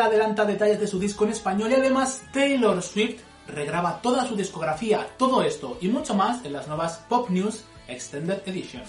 [0.00, 5.08] Adelanta detalles de su disco en español y además Taylor Swift regraba toda su discografía.
[5.16, 8.82] Todo esto y mucho más en las nuevas Pop News Extended Edition.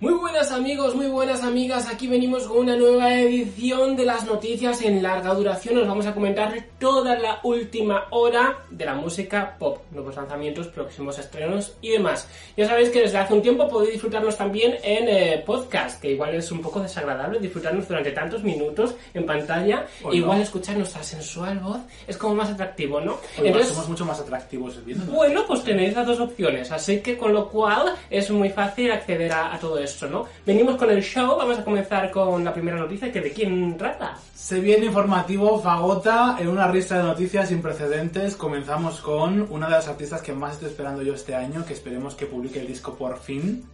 [0.00, 4.82] Muy buenas amigos, muy buenas amigas, aquí venimos con una nueva edición de las noticias
[4.82, 5.78] en larga duración.
[5.78, 11.18] Os vamos a comentar toda la última hora de la música pop, nuevos lanzamientos, próximos
[11.18, 12.28] estrenos y demás.
[12.56, 16.34] Ya sabéis que desde hace un tiempo podéis disfrutarnos también en eh, podcast, que igual
[16.34, 19.86] es un poco desagradable disfrutarnos durante tantos minutos en pantalla.
[20.02, 20.44] ¿O igual no?
[20.44, 23.18] escuchar nuestra sensual voz es como más atractivo, ¿no?
[23.38, 25.14] Entonces, somos mucho más atractivos viéndonos.
[25.14, 29.32] bueno, pues tenéis las dos opciones, así que con lo cual es muy fácil acceder
[29.32, 30.26] a, a todo esto, ¿no?
[30.44, 34.16] Venimos con el show, vamos a comenzar con la primera noticia, que de quién trata.
[34.34, 38.36] Se viene informativo Fagota en una lista de noticias sin precedentes.
[38.36, 42.14] Comenzamos con una de las artistas que más estoy esperando yo este año, que esperemos
[42.14, 43.64] que publique el disco por fin,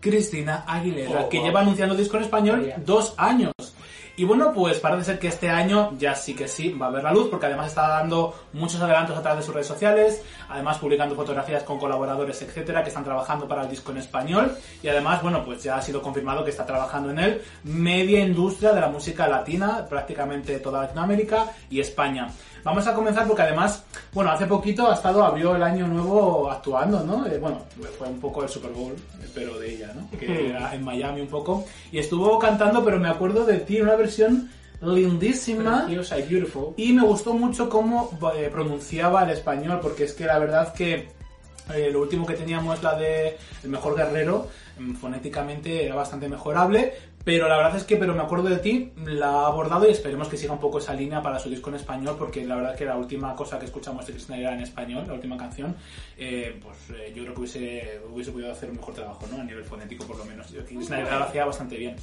[0.00, 1.46] Cristina Aguilera, Oh, que wow.
[1.46, 3.52] lleva anunciando disco en español dos años.
[4.16, 7.02] Y bueno, pues parece ser que este año ya sí que sí va a ver
[7.02, 10.78] la luz, porque además está dando muchos adelantos a través de sus redes sociales, además
[10.78, 14.54] publicando fotografías con colaboradores, etcétera, que están trabajando para el disco en español.
[14.82, 18.72] Y además, bueno, pues ya ha sido confirmado que está trabajando en él media industria
[18.72, 22.28] de la música latina, prácticamente toda Latinoamérica y España.
[22.64, 27.02] Vamos a comenzar porque además, bueno, hace poquito ha estado, abrió el año nuevo actuando,
[27.04, 27.26] ¿no?
[27.26, 27.62] Eh, bueno,
[27.98, 30.08] fue un poco el Super Bowl, eh, pero de ella, ¿no?
[30.18, 31.64] Que era en Miami un poco.
[31.90, 35.84] Y estuvo cantando, pero me acuerdo de ti, una versión lindísima.
[35.86, 36.74] Preciosa y beautiful.
[36.76, 41.08] Y me gustó mucho cómo eh, pronunciaba el español, porque es que la verdad que
[41.74, 46.94] eh, lo último que teníamos, la de El Mejor Guerrero, mm, fonéticamente era bastante mejorable,
[47.24, 50.28] pero la verdad es que, pero me acuerdo de ti, la ha abordado y esperemos
[50.28, 52.84] que siga un poco esa línea para su disco en español, porque la verdad que
[52.84, 55.76] la última cosa que escuchamos de Cristina Aguilera en español, la última canción,
[56.16, 59.40] eh, pues eh, yo creo que hubiese, hubiese podido hacer un mejor trabajo, ¿no?
[59.40, 60.46] A nivel fonético, por lo menos.
[60.66, 61.96] Cristina lo hacía bastante bien.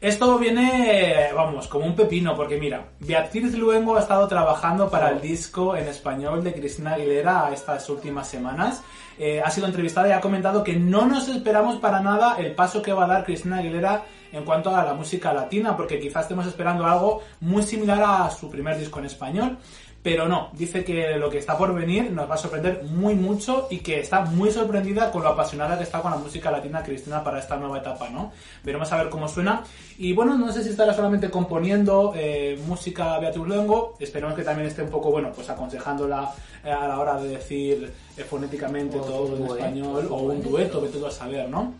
[0.00, 5.20] Esto viene, vamos, como un pepino, porque mira, Beatriz Luengo ha estado trabajando para el
[5.20, 8.84] disco en español de Cristina Aguilera estas últimas semanas.
[9.18, 12.80] Eh, ha sido entrevistada y ha comentado que no nos esperamos para nada el paso
[12.80, 16.46] que va a dar Cristina Aguilera en cuanto a la música latina, porque quizás estemos
[16.46, 19.58] esperando algo muy similar a su primer disco en español.
[20.02, 23.66] Pero no, dice que lo que está por venir nos va a sorprender muy mucho
[23.68, 27.24] y que está muy sorprendida con lo apasionada que está con la música latina Cristina
[27.24, 28.30] para esta nueva etapa, ¿no?
[28.62, 29.64] Veremos a ver cómo suena.
[29.98, 34.68] Y bueno, no sé si estará solamente componiendo eh, música Beatriz Luengo, esperemos que también
[34.68, 36.30] esté un poco, bueno, pues aconsejándola
[36.64, 40.80] eh, a la hora de decir eh, fonéticamente O todo en español o un dueto.
[40.80, 41.74] que todo a saber, ¿no?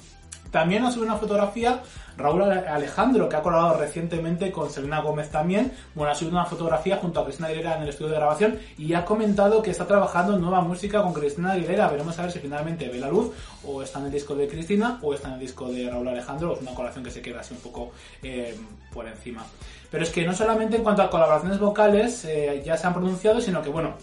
[0.51, 1.83] También ha subido una fotografía
[2.19, 5.73] Raúl Alejandro, que ha colaborado recientemente con Selena Gómez también.
[5.95, 8.93] Bueno, ha subido una fotografía junto a Cristina Aguilera en el estudio de grabación y
[8.95, 11.89] ha comentado que está trabajando nueva música con Cristina Aguilera.
[11.89, 13.31] Veremos a ver si finalmente ve la luz
[13.65, 16.55] o está en el disco de Cristina o está en el disco de Raúl Alejandro.
[16.55, 17.93] Es una colaboración que se queda así un poco
[18.23, 18.57] eh,
[18.93, 19.47] por encima.
[19.91, 23.41] Pero es que no solamente en cuanto a colaboraciones vocales eh, ya se han pronunciado,
[23.41, 23.95] sino que, bueno,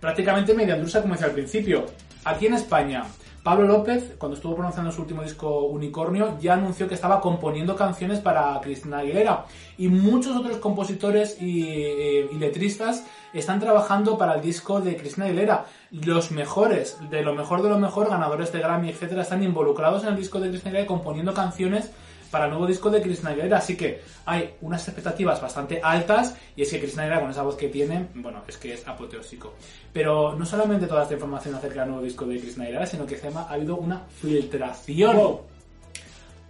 [0.00, 1.86] prácticamente media como decía al principio.
[2.24, 3.04] Aquí en España,
[3.42, 8.20] Pablo López, cuando estuvo pronunciando su último disco Unicornio, ya anunció que estaba componiendo canciones
[8.20, 9.46] para Cristina Aguilera.
[9.76, 15.26] Y muchos otros compositores y, eh, y letristas están trabajando para el disco de Cristina
[15.26, 15.66] Aguilera.
[15.90, 20.10] Los mejores, de lo mejor de lo mejor, ganadores de Grammy, etcétera, están involucrados en
[20.10, 21.90] el disco de Cristina Aguilera componiendo canciones
[22.32, 23.58] para el nuevo disco de Cristina Aguilera.
[23.58, 27.56] Así que hay unas expectativas bastante altas y es que Cristina Aguilera con esa voz
[27.56, 29.54] que tiene, bueno, es que es apoteósico.
[29.92, 33.14] Pero no solamente toda esta información acerca del nuevo disco de Cristina Aguilera, sino que
[33.14, 35.40] encima ha habido una filtración.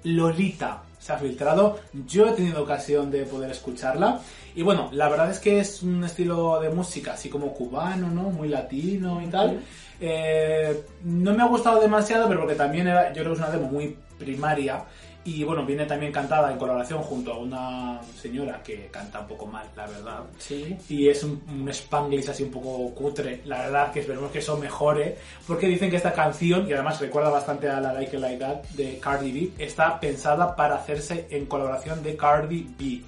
[0.04, 1.80] Lolita se ha filtrado.
[2.06, 4.20] Yo he tenido ocasión de poder escucharla.
[4.54, 8.30] Y bueno, la verdad es que es un estilo de música así como cubano, ¿no?
[8.30, 9.60] Muy latino y tal.
[10.00, 13.50] Eh, no me ha gustado demasiado, pero porque también era, yo creo que es una
[13.50, 14.84] demo muy primaria.
[15.24, 19.46] Y bueno, viene también cantada en colaboración junto a una señora que canta un poco
[19.46, 20.24] mal, la verdad.
[20.38, 20.76] Sí.
[20.88, 24.56] Y es un, un spanglish así un poco cutre, la verdad que esperemos que eso
[24.56, 25.16] mejore,
[25.46, 28.62] porque dicen que esta canción, y además recuerda bastante a la Like It Like That
[28.70, 33.02] de Cardi B, está pensada para hacerse en colaboración de Cardi B.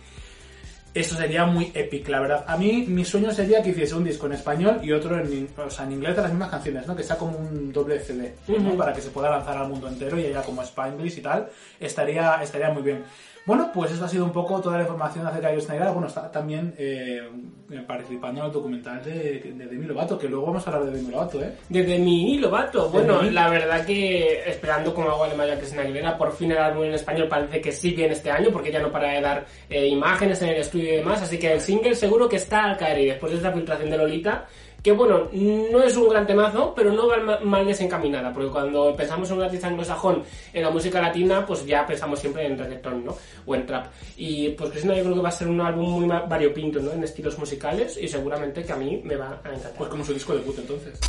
[0.94, 2.44] Eso sería muy épico, la verdad.
[2.46, 5.68] A mí, mi sueño sería que hiciese un disco en español y otro en, o
[5.68, 6.94] sea, en inglés de las mismas canciones, ¿no?
[6.94, 8.36] Que sea como un doble CD.
[8.76, 11.48] Para que se pueda lanzar al mundo entero y haya como Spanglish y tal.
[11.80, 13.02] Estaría, estaría muy bien.
[13.46, 15.90] Bueno, pues eso ha sido un poco toda la información acerca de Snyder.
[15.90, 17.20] Bueno, está también eh,
[17.86, 21.10] participando en el documental de, de Demi Lovato, que luego vamos a hablar de Demi
[21.10, 21.52] Lovato, ¿eh?
[21.68, 22.88] Desde mi Lovato.
[22.88, 23.30] Bueno, Demi.
[23.30, 26.94] la verdad que esperando como agua de que es Aguilera, por fin el álbum en
[26.94, 30.40] español parece que sí viene este año, porque ya no para de dar eh, imágenes
[30.40, 33.06] en el estudio y demás, así que el single seguro que está al caer y
[33.06, 34.46] después de esta filtración de Lolita,
[34.84, 38.94] que bueno, no es un gran temazo, pero no va ma- mal desencaminada, porque cuando
[38.94, 40.22] pensamos en un artista anglosajón
[40.52, 43.16] en la música latina, pues ya pensamos siempre en reggaetón, ¿no?
[43.46, 43.86] O en trap.
[44.18, 46.92] Y pues Cristina yo creo que va a ser un álbum muy variopinto, ¿no?
[46.92, 49.72] En estilos musicales y seguramente que a mí me va a encantar.
[49.78, 51.00] Pues como su disco debut, entonces.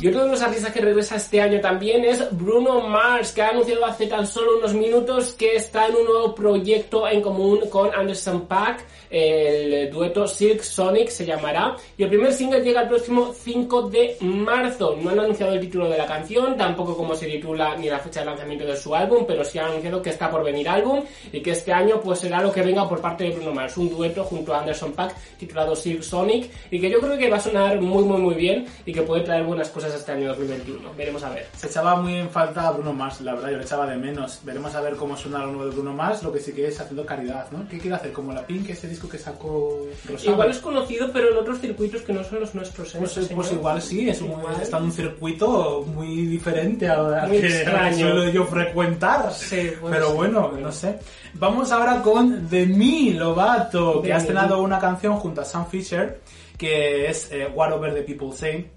[0.00, 3.50] Y otro de los artistas que regresa este año también es Bruno Mars, que ha
[3.50, 7.94] anunciado hace tan solo unos minutos que está en un nuevo proyecto en común con
[7.94, 13.34] Anderson Paak, el dueto Silk Sonic se llamará, y el primer single llega el próximo
[13.34, 14.96] 5 de marzo.
[14.98, 18.20] No han anunciado el título de la canción, tampoco cómo se titula ni la fecha
[18.20, 21.42] de lanzamiento de su álbum, pero sí han anunciado que está por venir álbum y
[21.42, 24.24] que este año pues será lo que venga por parte de Bruno Mars, un dueto
[24.24, 27.78] junto a Anderson Paak titulado Silk Sonic y que yo creo que va a sonar
[27.78, 30.94] muy muy muy bien y que puede traer buenas cosas este año 2021.
[30.96, 31.48] Veremos a ver.
[31.54, 34.40] Se echaba muy en falta a Bruno Mars, la verdad, yo le echaba de menos.
[34.44, 36.80] Veremos a ver cómo suena lo nuevo de Bruno Mars, lo que sí que es
[36.80, 37.68] haciendo caridad, ¿no?
[37.68, 38.12] ¿Qué quiere hacer?
[38.12, 40.32] Como la Pink, ese disco que sacó Rosado.
[40.32, 42.92] Igual es conocido, pero en otros circuitos que no son los nuestros.
[42.94, 47.48] Pues, pues igual sí, es un, está en un circuito muy diferente a, Muy que,
[47.48, 49.32] que suelo yo frecuentar.
[49.32, 50.98] Sí, Pero bueno, no sé.
[51.34, 54.12] Vamos ahora con Demi Lovato, que Demi.
[54.12, 56.20] ha estrenado una canción junto a Sam Fisher
[56.62, 58.70] que es eh, Whatever the People Say,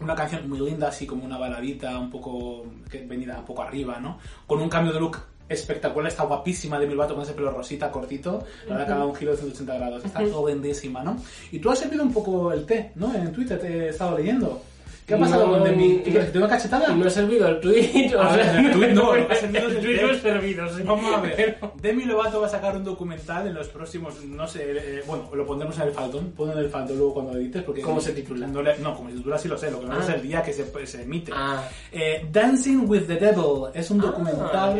[0.00, 3.98] una canción muy linda, así como una baladita un poco que venida un poco arriba,
[3.98, 4.18] ¿no?
[4.46, 5.16] Con un cambio de look
[5.50, 9.08] espectacular, está guapísima Demi Lovato con ese pelo rosita cortito, la verdad que ha dado
[9.08, 11.16] un giro de 180 grados, está todo lindísima, ¿no?
[11.50, 13.14] Y tú has servido un poco el té, ¿no?
[13.14, 14.62] En Twitter te he estado leyendo.
[15.10, 15.96] ¿Qué ha pasado No, con Demi?
[16.04, 16.24] ¿Te no.
[16.24, 16.88] ¿Te una cachetada?
[16.94, 18.14] No he servido el tweet.
[18.14, 20.22] o A sea, ver, el tuit no, ha servido es el tweet no he text.
[20.22, 20.82] servido, sí.
[20.84, 21.58] Vamos a ver.
[21.82, 25.44] Demi Lovato va a sacar un documental en los próximos, no sé, eh, bueno, lo
[25.44, 27.82] pondremos en el faldón, ponlo en el faldón luego cuando lo edites, porque...
[27.82, 28.46] ¿Cómo se titula?
[28.46, 30.00] No, no, como se titula sí lo sé, lo que no Ah.
[30.00, 31.32] es el día que se, se emite.
[31.34, 31.64] Ah.
[31.90, 34.78] Eh, Dancing with the Devil es un Ah, documental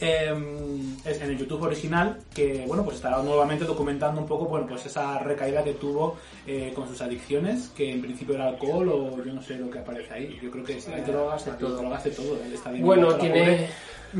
[0.00, 0.32] eh,
[1.04, 4.86] es en el YouTube original que, bueno, pues estará nuevamente documentando un poco, bueno, pues
[4.86, 9.32] esa recaída que tuvo eh, con sus adicciones, que en principio era alcohol o yo
[9.32, 10.38] no sé lo que aparece ahí.
[10.42, 11.76] Yo creo que es Hay drogas, de todo.
[11.76, 12.38] drogas de todo.
[12.44, 13.68] él está bien Bueno, tiene-.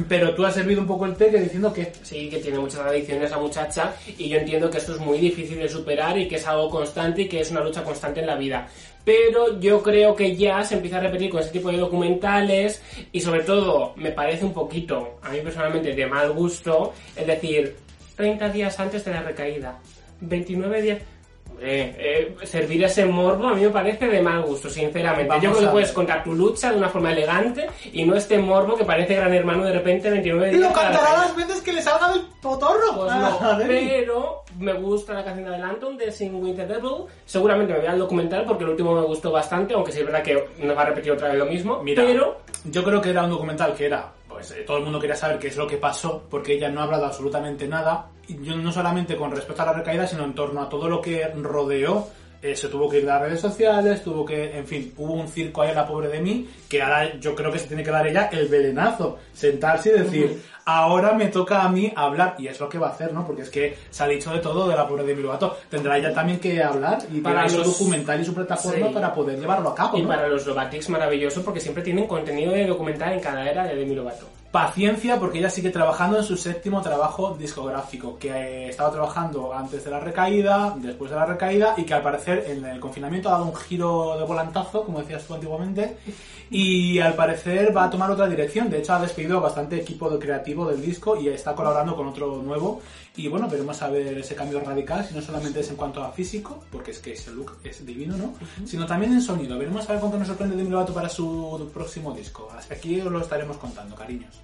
[0.09, 2.81] Pero tú has servido un poco el té que diciendo que Sí, que tiene muchas
[2.81, 6.37] adicciones la muchacha y yo entiendo que esto es muy difícil de superar y que
[6.37, 8.69] es algo constante y que es una lucha constante en la vida.
[9.05, 13.21] Pero yo creo que ya se empieza a repetir con este tipo de documentales y
[13.21, 17.77] sobre todo me parece un poquito, a mí personalmente, de mal gusto, es decir,
[18.17, 19.79] 30 días antes de la recaída,
[20.21, 21.03] 29 días...
[21.63, 25.29] Hombre, eh, servir ese morbo a mí me parece de mal gusto, sinceramente.
[25.29, 28.37] Vamos yo creo que puedes contar tu lucha de una forma elegante y no este
[28.39, 30.61] morbo que parece gran hermano de repente 29 días.
[30.61, 32.97] lo de la cantará las veces que le salga del potorro.
[32.97, 37.05] Pues Ah, no, pero me gusta la canción de Adelanton de Sing with the Devil.
[37.27, 40.23] Seguramente me voy al documental porque el último me gustó bastante, aunque sí es verdad
[40.23, 41.81] que no va a repetir otra vez lo mismo.
[41.83, 44.99] Mira, pero yo creo que era un documental que era, pues eh, todo el mundo
[44.99, 48.22] quería saber qué es lo que pasó, porque ella no ha hablado absolutamente nada, y
[48.29, 51.27] yo no solamente con respecto a la recaída, sino en torno a todo lo que
[51.41, 52.09] rodeó.
[52.45, 55.29] eh, se tuvo que ir a las redes sociales, tuvo que, en fin, hubo un
[55.29, 57.93] circo ahí a la pobre de mí, que ahora yo creo que se tiene que
[57.93, 62.59] dar ella el velenazo, sentarse y decir, ahora me toca a mí hablar, y es
[62.59, 63.25] lo que va a hacer, ¿no?
[63.25, 65.97] Porque es que se ha dicho de todo de la pobre de mi Lovato, tendrá
[65.97, 68.93] ella también que hablar y Para para su los- documental y su plataforma Sí.
[68.93, 70.09] para poder llevarlo a cabo, y ¿no?
[70.09, 73.95] para los Lovatics maravilloso porque siempre tienen contenido de documental en cada era de Demi
[73.95, 74.27] Lovato.
[74.53, 79.83] Paciencia porque ella sigue trabajando en su séptimo trabajo discográfico, que eh, estaba trabajando antes
[79.83, 83.33] de la recaída, después de la recaída y que al parecer en el confinamiento ha
[83.33, 85.97] dado un giro de volantazo, como decías tú antiguamente,
[86.51, 88.69] y al parecer va a tomar otra dirección.
[88.69, 92.83] De hecho ha despedido bastante equipo creativo del disco y está colaborando con otro nuevo.
[93.15, 96.13] Y bueno, veremos a ver ese cambio radical, si no solamente es en cuanto a
[96.13, 98.35] físico, porque es que ese look es divino, ¿no?
[98.67, 99.59] Sino también en sonido.
[99.59, 102.51] Veremos a ver con qué nos sorprende Demi Lovato para su próximo disco.
[102.57, 104.41] Hasta aquí os lo estaremos contando, cariños.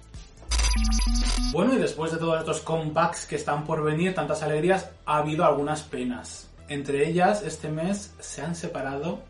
[1.51, 5.45] Bueno, y después de todos estos comebacks que están por venir, tantas alegrías, ha habido
[5.45, 6.47] algunas penas.
[6.67, 9.23] Entre ellas, este mes se han separado,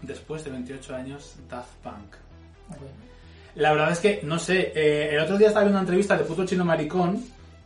[0.00, 2.16] después de 28 años, Daft Punk.
[3.54, 6.24] La verdad es que, no sé, eh, el otro día estaba viendo una entrevista de
[6.24, 7.22] puto chino maricón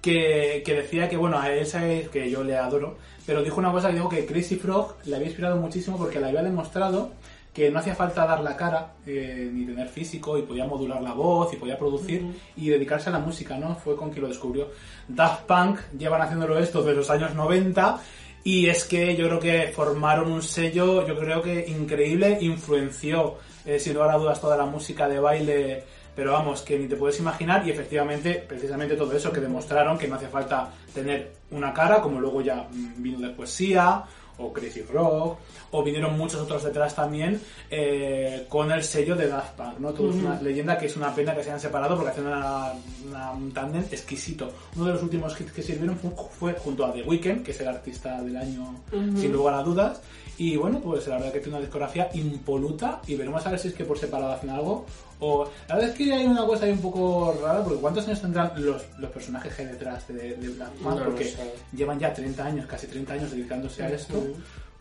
[0.07, 2.97] que, que decía que, bueno, a él sabéis que yo le adoro,
[3.27, 6.29] pero dijo una cosa que dijo que Crazy Frog le había inspirado muchísimo porque le
[6.29, 7.11] había demostrado
[7.53, 11.13] que no hacía falta dar la cara eh, ni tener físico y podía modular la
[11.13, 13.75] voz y podía producir y dedicarse a la música, ¿no?
[13.75, 14.69] Fue con quien lo descubrió.
[15.09, 18.01] Daft Punk llevan haciéndolo esto desde los años 90
[18.45, 23.81] y es que yo creo que formaron un sello, yo creo que increíble, influenció, eh,
[23.81, 25.85] sin lugar a dudas, toda la música de baile
[26.17, 30.09] pero vamos, que ni te puedes imaginar y efectivamente, precisamente todo eso que demostraron que
[30.09, 34.03] no hace falta tener una cara, como luego ya mm, vino de poesía
[34.39, 35.39] o Crazy Rock,
[35.71, 39.93] o vinieron muchos otros detrás también eh, con el sello de Daft Punk, ¿no?
[39.95, 42.73] Todo es una leyenda que es una pena que se hayan separado porque hacían una,
[43.09, 44.53] una- un tándem exquisito.
[44.77, 47.61] Uno de los últimos hits que sirvieron fue, fue junto a The Weeknd, que es
[47.61, 48.75] el artista del año
[49.19, 50.03] sin lugar a dudas,
[50.37, 53.69] y bueno, pues la verdad que tiene una discografía impoluta y veremos a ver si
[53.69, 54.85] es que por separado hacen algo.
[55.21, 58.21] O la verdad es que hay una cosa ahí un poco rara, porque ¿cuántos años
[58.21, 60.71] tendrán los, los personajes que hay detrás de, de Black?
[60.83, 61.35] No lo porque
[61.73, 64.23] llevan ya 30 años, casi 30 años dedicándose a esto.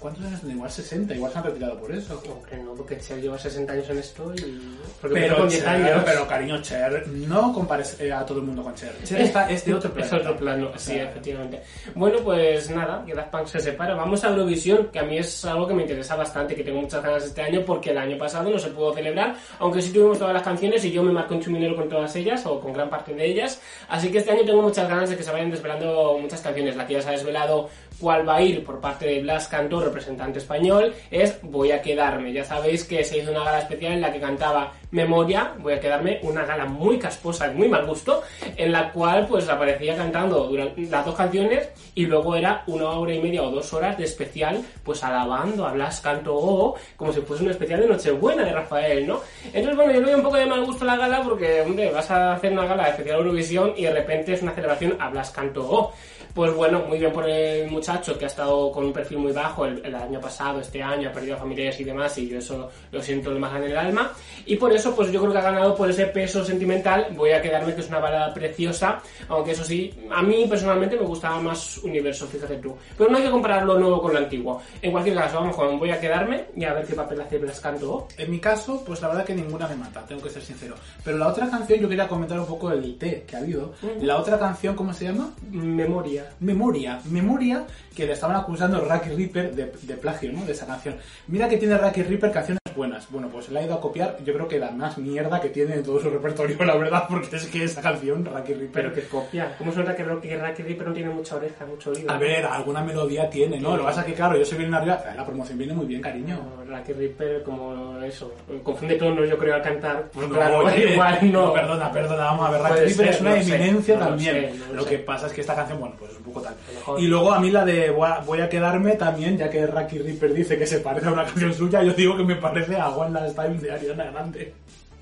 [0.05, 0.57] ¿Cuántos años tendrán?
[0.57, 2.21] Igual 60, igual se han retirado por eso.
[2.31, 4.77] Hombre, no, porque Cher lleva 60 años en esto y...
[5.01, 6.03] Porque Pero, con 10 Cher, años.
[6.05, 8.93] pero cariño, Cher, no compares eh, a todo el mundo con Cher.
[9.03, 10.17] Cher está, es de otro Es planeta.
[10.17, 11.63] otro plano, sí, sea, efectivamente.
[11.95, 13.95] Bueno, pues nada, que Daft Punk se separa.
[13.95, 17.01] Vamos a Eurovisión, que a mí es algo que me interesa bastante, que tengo muchas
[17.01, 20.35] ganas este año, porque el año pasado no se pudo celebrar, aunque sí tuvimos todas
[20.35, 23.11] las canciones y yo me marqué un chuminero con todas ellas, o con gran parte
[23.15, 23.59] de ellas.
[23.89, 26.75] Así que este año tengo muchas ganas de que se vayan desvelando muchas canciones.
[26.75, 29.79] La que ya se ha desvelado cuál va a ir por parte de Blas Canto,
[29.79, 32.33] representante español, es Voy a quedarme.
[32.33, 35.79] Ya sabéis que se hizo una gala especial en la que cantaba Memoria, Voy a
[35.79, 38.23] quedarme, una gala muy casposa, muy mal gusto,
[38.55, 43.13] en la cual pues aparecía cantando durante las dos canciones y luego era una hora
[43.13, 47.21] y media o dos horas de especial, pues alabando a Blas Canto O, como si
[47.21, 49.21] fuese un especial de Nochebuena de Rafael, ¿no?
[49.45, 52.09] Entonces, bueno, yo le doy un poco de mal gusto la gala porque, hombre, vas
[52.11, 55.65] a hacer una gala especial Eurovisión y de repente es una celebración a Blas Canto
[55.69, 55.93] O.
[56.35, 59.65] Pues bueno, muy bien por el muchacho que ha estado con un perfil muy bajo
[59.65, 63.01] el, el año pasado, este año, ha perdido familiares y demás, y yo eso lo
[63.01, 64.11] siento lo más en el alma.
[64.45, 67.07] Y por eso, pues yo creo que ha ganado por ese peso sentimental.
[67.15, 71.05] Voy a quedarme que es una balada preciosa, aunque eso sí, a mí personalmente me
[71.05, 72.75] gustaba más Universo, fíjate tú.
[72.97, 74.61] Pero no hay que comparar lo nuevo con lo antiguo.
[74.81, 77.61] En cualquier caso, vamos con Voy a quedarme y a ver qué papel hace Blas
[77.61, 78.09] Canto.
[78.17, 80.75] En mi caso, pues la verdad que ninguna me mata, tengo que ser sincero.
[81.01, 83.73] Pero la otra canción, yo quería comentar un poco el té que ha habido.
[84.01, 85.33] La otra canción, ¿cómo se llama?
[85.49, 86.24] Memoria.
[86.39, 87.65] Memoria, Memoria,
[87.95, 90.45] que le estaban acusando Racky Reaper de, de plagio, ¿no?
[90.45, 90.95] De esa canción.
[91.27, 93.09] Mira que tiene Racky Reaper canciones buenas.
[93.09, 95.77] Bueno, pues le ha ido a copiar, yo creo que la más mierda que tiene
[95.77, 98.71] de todo su repertorio, la verdad, porque es que esa canción, Racky Reaper...
[98.71, 99.55] Pero que copia.
[99.57, 102.11] ¿Cómo suena que Rocky Racky Reaper no tiene mucha oreja, mucho oído?
[102.11, 103.71] A ver, alguna melodía tiene, ¿no?
[103.71, 105.01] Lo que pasa es que, claro, yo soy bien arriba.
[105.15, 106.35] La promoción viene muy bien, cariño.
[106.35, 110.09] No, Racky Reaper, como eso, confunde tonos, yo creo, al cantar.
[110.13, 111.53] Pues No, claro, oye, igual no.
[111.53, 112.61] Perdona, perdona, vamos a ver.
[112.61, 114.35] Reaper ser, es una sé, eminencia lo también.
[114.35, 116.55] sé, lo que pasa es que esta canción, bueno, pues es un poco tal.
[116.97, 119.99] Y luego a mí la de voy a, voy a quedarme también, ya que Racky
[119.99, 122.89] Reaper dice que se parece a una canción suya, yo digo que me parece a
[122.89, 124.53] One Last Time de Ariana Grande.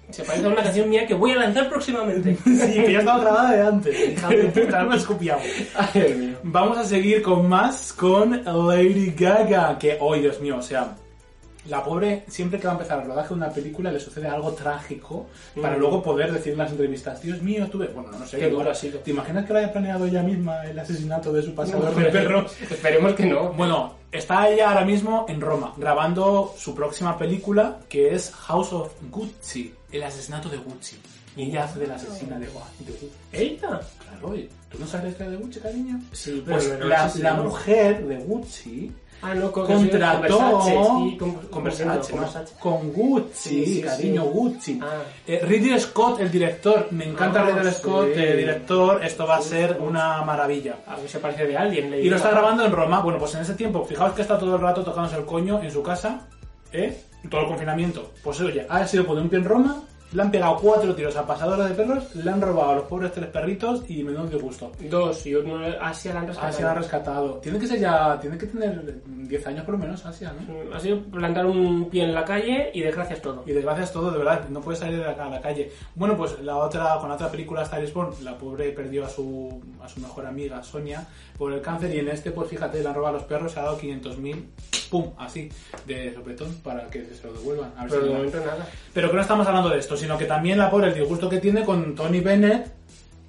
[0.10, 2.36] Se parece a una canción mía que voy a lanzar próximamente.
[2.46, 4.10] Sí, que ya estaba grabada de antes.
[4.12, 5.40] Hija de puta, no me escupiado.
[5.76, 6.38] Ay, mío.
[6.44, 10.96] Vamos a seguir con más con Lady Gaga, que, oh Dios mío, o sea,
[11.70, 14.52] la pobre, siempre que va a empezar el rodaje de una película le sucede algo
[14.52, 15.28] trágico
[15.62, 15.80] para Mm.
[15.80, 18.76] luego poder decir en las entrevistas, Dios mío, tuve, bueno, no sé, Qué duro ha
[18.76, 19.00] sido.
[19.00, 22.06] ¿te imaginas que lo haya planeado ella misma el asesinato de su pasador No, de
[22.12, 22.54] perros?
[22.70, 23.54] Esperemos que no.
[23.54, 28.92] Bueno, está ella ahora mismo en Roma, grabando su próxima película, que es House of
[29.10, 30.98] Gucci, el asesinato de Gucci.
[31.36, 33.12] Y ella hace de la asesina de, Gucci.
[33.32, 33.82] ¿Ella?
[33.98, 36.00] Claro, oye, ¿tú no sabes la historia de Gucci, cariño?
[36.12, 36.58] Sí, pero...
[36.58, 38.92] Pues la, mujer de Gucci
[39.24, 40.38] Ah, no, con, contrató
[41.50, 42.14] con Versace,
[42.60, 44.30] con, Gucci, Sí, sí, cariño, sí.
[44.34, 44.80] Gucci.
[44.84, 45.02] Ah.
[45.26, 48.20] Eh, Ridley Scott, el director, me encanta Ah, Ridley Scott, sí.
[48.22, 50.78] eh, director, esto va a ser una maravilla.
[50.88, 51.94] A mí se parece de alguien.
[51.94, 53.00] Y lo está grabando en Roma.
[53.02, 55.72] Bueno, pues en ese tiempo, fijaos que está todo el rato tocándose el coño en
[55.72, 56.28] su casa,
[56.72, 57.02] ¿eh?
[57.30, 58.12] Todo el confinamiento.
[58.24, 59.82] Pues oye, ha sido por un pie en Roma,
[60.14, 63.12] le han pegado cuatro tiros a pasadora de perros, le han robado a los pobres
[63.12, 64.72] tres perritos y menudo disgusto.
[64.90, 66.54] Dos, y uno Asia la han rescatado.
[66.54, 67.34] Asia ha rescatado.
[67.36, 70.76] Tiene que ser ya, tiene que tener 10 años por lo menos Asia, ¿no?
[70.76, 73.44] Ha sido plantar un pie en la calle y desgracias todo.
[73.46, 75.72] Y desgracias todo, de verdad, no puede salir de la, a la calle.
[75.96, 79.10] Bueno, pues la otra, con la otra película Star is Born, la pobre perdió a
[79.10, 82.88] su, a su mejor amiga Sonia por el cáncer y en este, pues fíjate, le
[82.88, 84.46] han robado a los perros, se ha dado 500.000,
[84.90, 85.50] pum, así,
[85.88, 87.74] de sopetón para que se lo devuelvan.
[87.78, 88.68] A ver Pero si de momento nada.
[88.94, 91.40] Pero que no estamos hablando de esto, sino que también la pobre, el disgusto que
[91.40, 92.68] tiene con Tony Bennett,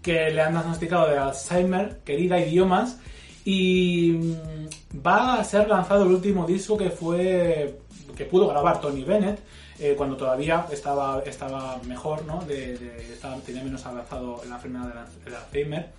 [0.03, 2.99] que le han diagnosticado de Alzheimer, que diga idiomas,
[3.45, 7.79] y mm, va a ser lanzado el último disco que fue
[8.17, 9.39] que pudo grabar Tony Bennett
[9.79, 12.41] eh, cuando todavía estaba estaba mejor, ¿no?
[12.45, 15.91] De, de- estaba- tenía menos avanzado la enfermedad del Al- del Alzheimer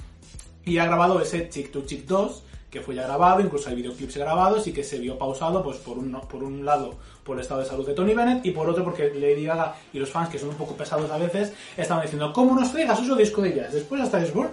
[0.65, 2.44] y ha grabado ese Chick to Chick 2
[2.75, 5.98] que fue ya grabado, incluso hay videoclips grabados y que se vio pausado, pues por
[5.98, 8.84] un, por un lado por el estado de salud de Tony Bennett y por otro
[8.84, 12.34] porque Lady Gaga y los fans, que son un poco pesados a veces, estaban diciendo,
[12.34, 13.72] ¿cómo nos fregas otro disco de ellas?
[13.72, 14.50] Después hasta Desbord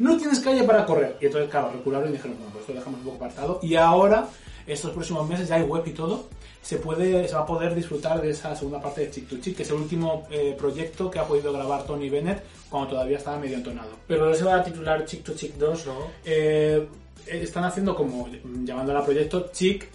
[0.00, 1.16] no tienes calle para correr.
[1.20, 3.60] Y entonces, claro, recularon y dijeron, bueno, pues esto lo dejamos un poco apartado.
[3.62, 4.26] Y ahora,
[4.66, 6.26] estos próximos meses, ya hay web y todo,
[6.60, 9.56] se puede se va a poder disfrutar de esa segunda parte de Chick to Chick,
[9.56, 13.38] que es el último eh, proyecto que ha podido grabar Tony Bennett cuando todavía estaba
[13.38, 13.90] medio entonado.
[14.06, 15.94] Pero no se va a titular Chick to Chick 2, ¿no?
[16.24, 16.86] Eh,
[17.30, 18.28] están haciendo como,
[18.64, 19.88] llamándola proyecto Chick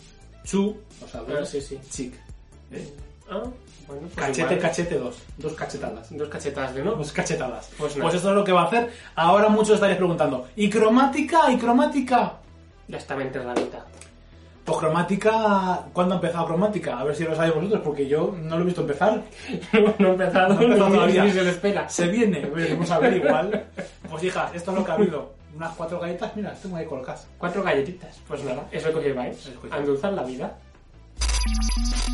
[0.44, 1.80] Chu, o sea, Ah, sí, sí.
[1.90, 2.14] Chick.
[2.72, 2.94] ¿eh?
[3.30, 3.44] Ah,
[3.88, 4.60] bueno, pues Cachete, igual.
[4.60, 5.18] cachete, dos.
[5.38, 6.18] Dos cachetadas.
[6.18, 6.92] Dos cachetadas no.
[6.96, 7.70] Dos cachetadas.
[7.78, 8.92] Pues Pues, esto es lo que va a hacer.
[9.16, 11.52] Ahora muchos estaréis preguntando, ¿y cromática?
[11.52, 12.34] ¿Y cromática?
[12.88, 13.86] Ya está mente rarita.
[14.66, 16.98] Pues cromática, ¿cuándo ha empezado cromática?
[16.98, 19.22] A ver si lo sabéis vosotros, porque yo no lo he visto empezar.
[19.74, 21.24] no, no he empezado, No he empezado todavía.
[21.26, 21.90] ni se le espera.
[21.90, 23.66] Se viene, veremos a ver igual.
[24.10, 25.34] Pues hijas, esto es lo que ha habido.
[25.56, 27.28] Unas cuatro galletas, mira, tengo ahí colocadas.
[27.38, 28.20] Cuatro galletitas.
[28.28, 29.52] Pues nada, eso es lo que lleváis.
[29.70, 30.58] A endulzar la vida.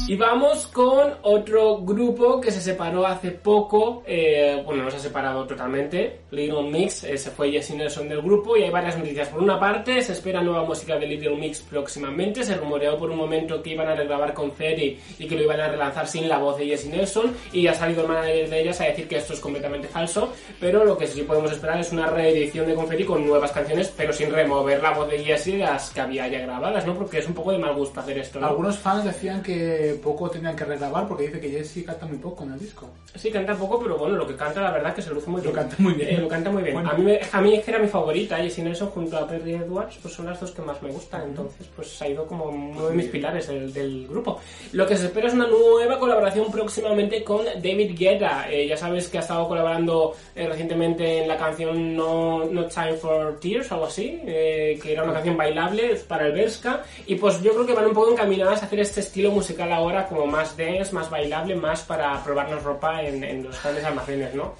[0.09, 4.01] Y vamos con otro grupo que se separó hace poco.
[4.07, 6.21] eh, bueno, no se ha separado totalmente.
[6.31, 9.27] Little Mix eh, se fue Jesse Nelson del grupo y hay varias noticias.
[9.27, 12.43] Por una parte, se espera nueva música de Little Mix próximamente.
[12.43, 15.59] Se rumoreó por un momento que iban a regrabar con Ferry y que lo iban
[15.59, 17.31] a relanzar sin la voz de Jesse Nelson.
[17.53, 20.33] Y ha salido el manager de ellas a decir que esto es completamente falso.
[20.59, 24.11] Pero lo que sí podemos esperar es una reedición de Confetti con nuevas canciones, pero
[24.11, 26.95] sin remover la voz de Jesse de las que había ya grabadas, ¿no?
[26.95, 28.47] Porque es un poco de mal gusto hacer esto, ¿no?
[28.47, 32.43] Algunos fans decían que poco tenían que regrabar porque dice que Jesse canta muy poco
[32.45, 32.89] en el disco.
[33.15, 35.51] Sí, canta poco, pero bueno, lo que canta la verdad que se luce muy Lo
[35.51, 35.55] bien.
[35.55, 36.09] canta muy bien.
[36.09, 36.75] Eh, lo canta muy bien.
[36.75, 36.89] Bueno.
[36.91, 39.97] A, mí, a mí es que era mi favorita, Jessie Nelson junto a Perry Edwards,
[40.01, 42.95] pues son las dos que más me gustan, entonces pues ha ido como uno de
[42.95, 44.39] mis pilares del, del grupo.
[44.71, 48.49] Lo que se espera es una nueva colaboración próximamente con David Guetta.
[48.49, 52.93] Eh, ya sabes que ha estado colaborando eh, recientemente en la canción no, no Time
[52.93, 57.41] for Tears, algo así, eh, que era una canción bailable para el Berska, y pues
[57.41, 60.55] yo creo que van un poco encaminadas a hacer este estilo musical ahora como más
[60.55, 64.53] dance, más bailable, más para probarnos ropa en, en los grandes almacenes, ¿no?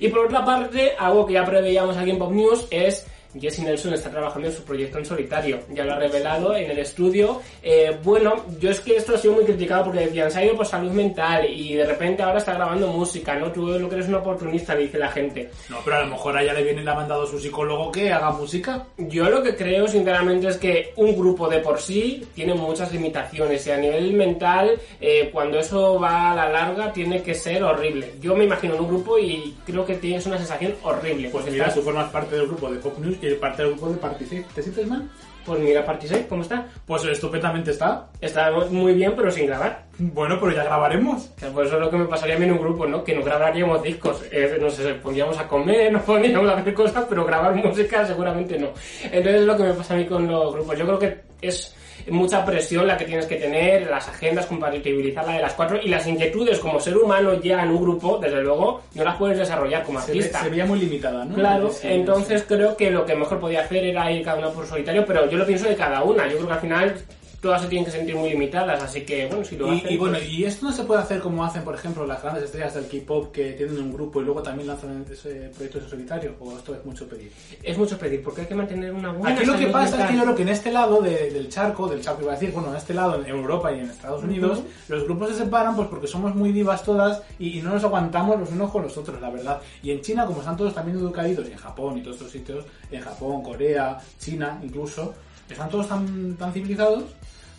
[0.00, 3.06] Y por otra parte, algo que ya preveíamos aquí en Pop News es
[3.40, 5.60] Jesse Nelson está trabajando en su proyecto en solitario.
[5.70, 7.40] Ya lo ha revelado en el estudio.
[7.62, 10.56] Eh, bueno, yo es que esto ha sido muy criticado porque decían, se ha ido
[10.56, 13.50] por salud mental y de repente ahora está grabando música, ¿no?
[13.52, 15.50] Tú lo que eres un oportunista, dice la gente.
[15.68, 17.90] No, pero a lo mejor a ella le viene y le ha mandado su psicólogo
[17.90, 18.86] que haga música.
[18.98, 23.66] Yo lo que creo, sinceramente, es que un grupo de por sí tiene muchas limitaciones
[23.66, 28.12] y a nivel mental, eh, cuando eso va a la larga, tiene que ser horrible.
[28.20, 31.28] Yo me imagino en un grupo y creo que tienes una sensación horrible.
[31.30, 33.72] Pues porque mira, estás- tú formas parte del grupo de Pop News y parte del
[33.72, 34.46] grupo de Particip.
[34.52, 35.08] ¿Te sientes mal?
[35.44, 36.66] Pues mira, Party ¿cómo está?
[36.86, 38.08] Pues estupendamente está.
[38.20, 39.86] Está muy bien, pero sin grabar.
[39.98, 41.24] Bueno, pero ya grabaremos.
[41.36, 43.02] Que pues eso es lo que me pasaría a mí en un grupo, ¿no?
[43.02, 44.22] Que no grabaríamos discos.
[44.30, 48.58] Eh, no sé, pondríamos a comer, nos pondríamos a hacer cosas, pero grabar música seguramente
[48.58, 48.68] no.
[49.04, 50.78] Entonces es lo que me pasa a mí con los grupos.
[50.78, 51.74] Yo creo que es
[52.10, 55.88] mucha presión la que tienes que tener, las agendas, compatibilizar la de las cuatro y
[55.88, 59.82] las inquietudes como ser humano ya en un grupo, desde luego, no las puedes desarrollar
[59.84, 60.42] como Se, ve- artista.
[60.42, 61.34] se veía muy limitada, ¿no?
[61.34, 64.66] Claro, Sí, entonces creo que lo que mejor podía hacer era ir cada una por
[64.66, 66.26] solitario, pero yo lo pienso de cada una.
[66.26, 66.94] Yo creo que al final
[67.42, 69.96] todas se tienen que sentir muy limitadas, así que bueno, si lo Y, hacen, y
[69.98, 72.72] bueno, pues- y esto no se puede hacer como hacen, por ejemplo, las grandes estrellas
[72.74, 76.56] del K-pop que tienen un grupo y luego también lanzan ese proyecto en solitario, o
[76.56, 77.32] esto es mucho pedir.
[77.62, 80.08] es mucho pedir, porque hay que mantener una buena Aquí lo que pasa es mental.
[80.08, 82.52] que yo creo que en este lado de- del charco, del charco iba a decir,
[82.52, 85.88] bueno, en este lado, en Europa y en Estados Unidos, los grupos se separan pues
[85.88, 89.20] porque somos muy divas todas y, y no nos aguantamos los unos con los otros,
[89.20, 89.60] la verdad.
[89.82, 92.64] Y en China, como están todos también educados, y en Japón y todos estos sitios,
[92.90, 95.12] en Japón, Corea, China incluso,
[95.48, 97.04] están todos tan, tan civilizados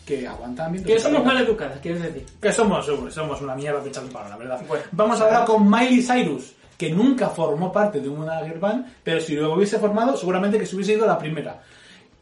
[0.04, 0.84] que aguantan bien.
[0.84, 2.26] Que somos mal educadas, quieres decir.
[2.40, 4.62] Que somos, somos, una mierda de palo, la verdad.
[4.66, 4.84] Bueno.
[4.92, 9.34] Vamos ahora con Miley Cyrus, que nunca formó parte de una girl band, pero si
[9.34, 11.62] lo hubiese formado, seguramente que se hubiese ido la primera.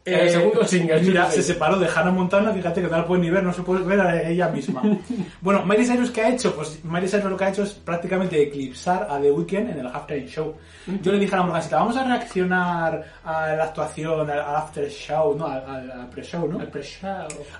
[0.05, 3.29] El segundo single, Mira, se separó de Hannah Montana, fíjate que no la pueden ni
[3.29, 4.81] ver, no se puede ver a ella misma.
[5.41, 6.53] bueno, Miley Cyrus, ¿qué ha hecho?
[6.55, 9.87] Pues Miley Cyrus lo que ha hecho es prácticamente eclipsar a The Weeknd en el
[9.87, 10.55] halftime show.
[11.01, 14.89] Yo le dije a la Morgancita, vamos a reaccionar a la actuación, al, al after
[14.89, 16.59] show, no, al, al- al pre-show, ¿no?
[16.59, 17.09] El pre-show.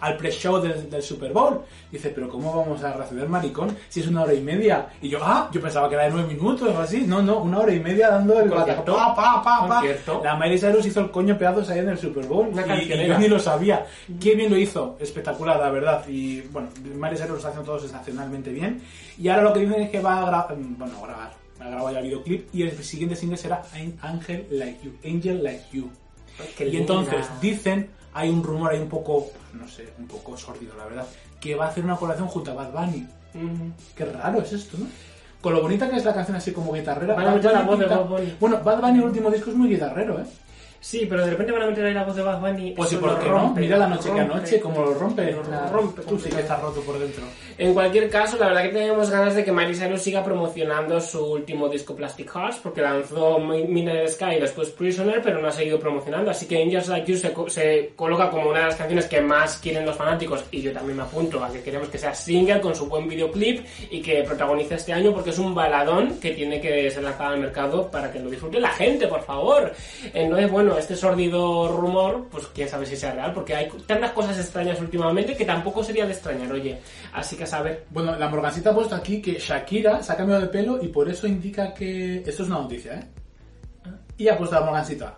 [0.02, 1.62] al pre-show del, del Super Bowl.
[1.90, 4.88] Dice, pero ¿cómo vamos a reaccionar, maricón, si es una hora y media?
[5.02, 7.06] Y yo, ah, yo pensaba que era de nueve minutos o así.
[7.08, 8.94] No, no, una hora y media dando el Concierto.
[8.96, 9.82] pa, pa, pa, pa.
[10.24, 12.33] La Miley Cyrus hizo el coño pedazos ahí en el Super Bowl.
[12.38, 13.86] Una y, yo ni lo sabía.
[14.20, 16.08] Qué bien lo hizo, espectacular, la verdad.
[16.08, 18.82] Y bueno, Miley Cyrus lo está haciendo todo sensacionalmente bien.
[19.18, 21.92] Y ahora lo que dicen es que va a grabar, bueno, a grabar, ha grabado
[21.92, 23.62] ya el videoclip y el siguiente single será
[24.02, 25.90] Angel Like You, Angel Like You.
[26.58, 26.80] Qué Y linda.
[26.82, 31.08] entonces dicen, hay un rumor ahí un poco, no sé, un poco sórdido, la verdad,
[31.40, 33.08] que va a hacer una colaboración junto a Bad Bunny.
[33.34, 33.72] Mm.
[33.96, 34.86] Qué raro es esto, ¿no?
[35.42, 37.16] Con lo bonita que es la canción así como guitarrera.
[37.16, 38.36] Bad meter la Bunny voz de Bad Bunny.
[38.40, 40.26] Bueno, Bad Bunny el último disco es muy guitarrero, ¿eh?
[40.84, 42.72] Sí, pero de repente van a meter ahí la voz de Bad Bunny.
[42.74, 43.36] Pues sí, eso ¿por lo qué no?
[43.40, 44.34] rompe, Mira la noche que rompe.
[44.34, 45.32] anoche, como lo rompe.
[45.32, 47.24] Lo rompe Tú sí que estás roto por dentro.
[47.58, 51.26] En cualquier caso, la verdad que tenemos ganas de que Miley Cyrus siga promocionando su
[51.26, 55.52] último disco Plastic Hearts, porque lanzó Mi- Midnight Sky y después Prisoner, pero no ha
[55.54, 56.32] seguido promocionando.
[56.32, 59.60] Así que Angels Like You se, se coloca como una de las canciones que más
[59.60, 62.76] quieren los fanáticos, y yo también me apunto a que queremos que sea single con
[62.76, 66.92] su buen videoclip y que protagonice este año, porque es un baladón que tiene que
[66.92, 69.72] ser lanzado al mercado para que lo disfrute la gente, por favor.
[70.14, 74.38] Entonces, bueno, este sórdido rumor, pues quién sabe si sea real, porque hay tantas cosas
[74.38, 76.80] extrañas últimamente que tampoco sería de extrañar, oye.
[77.14, 77.86] Así que a saber.
[77.90, 81.10] Bueno, la Morgancita ha puesto aquí que Shakira se ha cambiado de pelo y por
[81.10, 82.18] eso indica que...
[82.26, 83.04] Esto es una noticia, ¿eh?
[84.18, 85.18] Y ha puesto la Morgancita.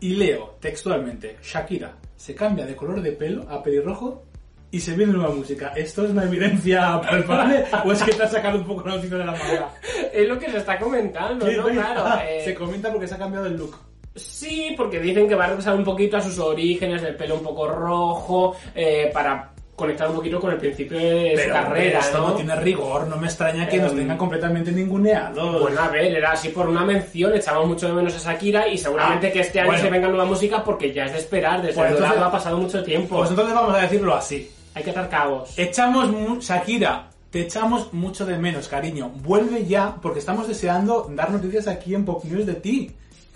[0.00, 4.24] Y leo textualmente, Shakira se cambia de color de pelo a pelirrojo
[4.70, 5.72] y se viene nueva música.
[5.74, 9.16] ¿Esto es una evidencia palpable o es que te has sacado un poco la noticia
[9.16, 9.74] de la manga?
[10.12, 11.46] Es lo que se está comentando.
[11.46, 11.64] ¿no?
[11.68, 12.20] Claro.
[12.22, 13.76] eh, Se comenta porque se ha cambiado el look.
[14.18, 17.42] Sí, porque dicen que va a regresar un poquito a sus orígenes, el pelo un
[17.42, 22.18] poco rojo, eh, para conectar un poquito con el principio de su Pero carrera, esto
[22.18, 22.28] ¿no?
[22.30, 25.60] no tiene rigor, no me extraña que nos Em, tengan completamente ninguneados.
[25.62, 28.76] Bueno, a ver, era así por una mención, echamos mucho de menos a Shakira y
[28.76, 29.82] seguramente Ah, que este año bueno.
[29.84, 32.58] se venga nueva música porque ya es de esperar, desde Pues el entonces- ha pasado
[32.58, 33.18] mucho tiempo.
[33.18, 34.50] Pues entonces vamos a decirlo así.
[34.74, 35.56] Hay que atar cabos.
[35.56, 36.10] Echamos,
[36.44, 39.10] Shakira, te echamos mucho de menos, cariño.
[39.22, 42.90] Vuelve ya, porque estamos deseando dar noticias aquí en Pop News de ti,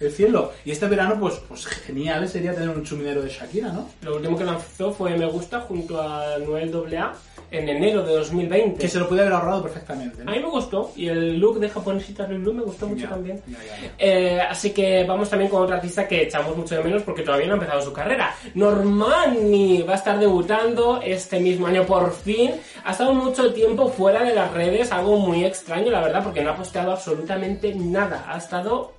[0.07, 0.53] el cielo.
[0.65, 3.89] Y este verano, pues, pues genial sería tener un chuminero de Shakira, ¿no?
[4.03, 7.15] Lo último que lanzó fue Me Gusta junto a Noel AA
[7.51, 8.81] en enero de 2020.
[8.81, 11.69] Que se lo puede haber ahorrado perfectamente, A mí me gustó y el look de
[11.69, 13.43] japonesita Lulu me gustó mucho Ya, también.
[13.47, 13.93] ya, ya, ya.
[13.99, 17.47] Eh, así que vamos también con otra artista que echamos mucho de menos porque todavía
[17.49, 18.35] no ha empezado su carrera.
[18.55, 22.53] Normani va a estar debutando este mismo año por fin.
[22.85, 26.51] Ha estado mucho tiempo fuera de las redes, algo muy extraño la verdad porque no
[26.51, 28.25] ha posteado absolutamente nada.
[28.29, 28.93] Ha estado...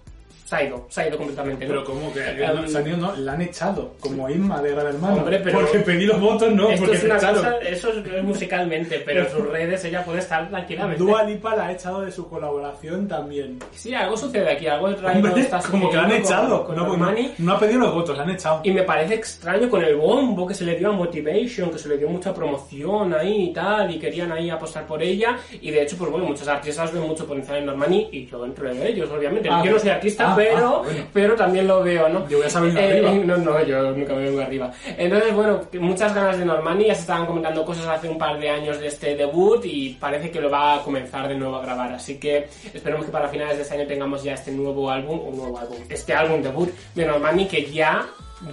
[0.53, 1.65] Se ha ido, se ha ido completamente.
[1.65, 1.71] ¿no?
[1.71, 4.71] Pero como que Em, no, se han ido, no, la han echado, como Inma de
[4.71, 5.17] Gran Hermano.
[5.17, 8.99] Hombre, pero- Porque pedí los votos, no, Esto porque es una cosa, eso es musicalmente,
[9.05, 11.03] pero en sus redes ella puede estar tranquilamente.
[11.03, 13.59] Dua Lipa la ha echado de su colaboración también.
[13.73, 16.65] Sí, algo sucede aquí, algo Hombre, está como que la han con- echado.
[16.65, 17.33] con no, Normani.
[17.39, 18.61] no, no ha pedido los votos, la han echado.
[18.63, 21.89] Y me parece extraño con el bombo que se le dio a Motivation, que se
[21.89, 25.37] le dio mucha promoción ahí y tal, y querían ahí apostar por ella.
[25.61, 28.87] Y de hecho, pues bueno, muchos artistas ven mucho potencial en Normani, y yo entre
[28.89, 29.49] ellos, obviamente.
[29.51, 30.83] Ah, yo no soy artista, ah, pero, ah, bueno.
[31.13, 32.27] pero también lo veo, ¿no?
[32.27, 33.11] Yo voy a salir Eh, arriba.
[33.25, 34.71] No, no, yo nunca me vengo arriba.
[34.97, 38.49] Entonces, bueno, muchas ganas de Normani, ya se estaban comentando cosas hace un par de
[38.49, 41.93] años de este debut, y parece que lo va a comenzar de nuevo a grabar.
[41.93, 45.37] Así que esperemos que para finales de este año tengamos ya este nuevo álbum, un
[45.37, 48.05] nuevo álbum, este álbum debut de Normani que ya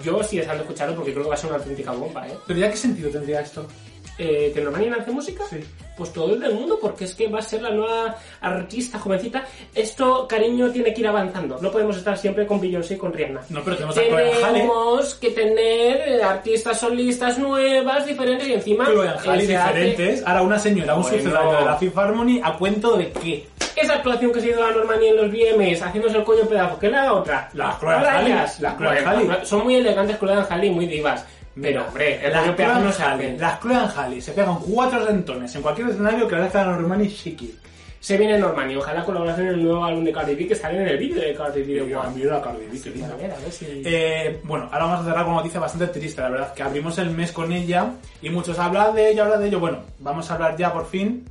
[0.05, 2.33] yo sí deseando escucharlo porque creo que va a ser una auténtica bomba, ¿eh?
[2.47, 3.67] Pero ya qué sentido tendría esto?
[4.21, 5.45] Eh ¿Que Normani lance música?
[5.49, 5.57] Sí.
[5.97, 9.45] Pues todo el del mundo, porque es que va a ser la nueva artista jovencita.
[9.75, 11.59] Esto, cariño, tiene que ir avanzando.
[11.61, 13.43] No podemos estar siempre con Beyoncé y con Rihanna.
[13.51, 13.95] No, pero tenemos.
[13.95, 18.87] Tenemos que tener eh, artistas solistas nuevas, diferentes y encima...
[18.87, 20.27] Chloe eh, Halle se hace- diferentes.
[20.27, 21.19] Ahora una señora, un Bueno.
[21.19, 23.47] sucedáneo de la Fifth Harmony, ¿a cuento de qué?
[23.77, 26.79] Esa actuación que se hizo a Normani en los VMAs, haciéndose el coño en pedazos,
[26.79, 29.49] que la otra, Las Chloe las.
[29.49, 31.25] Son muy elegantes Chloe Halle y muy divas.
[31.61, 33.37] Pero, hombre, el en pedazos no se hace.
[33.39, 37.09] Las Chloe Halle se pegan cuatro rentones en cualquier escenario que la dejan a Normani
[37.09, 37.55] chiqui.
[37.99, 40.89] Se viene Normani, ojalá colaboración en el nuevo álbum de Cardi B que sale en
[40.89, 42.17] el vídeo de Cardi B de Mira, One.
[42.17, 43.17] mira a Cardi B, qué A linda.
[43.17, 43.67] ver, a ver si...
[43.85, 46.97] Eh, bueno, ahora vamos a cerrar con una noticia bastante triste, la verdad, que abrimos
[46.97, 47.91] el mes con ella
[48.23, 49.61] y muchos hablan de ella, hablan de ello.
[49.61, 51.27] Bueno, vamos a hablar ya por fin,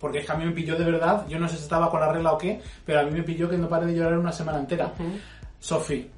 [0.00, 2.00] porque es que a mí me pilló de verdad, yo no sé si estaba con
[2.00, 4.32] la regla o qué, pero a mí me pilló que no paré de llorar una
[4.32, 4.90] semana entera.
[5.58, 6.08] Sophie,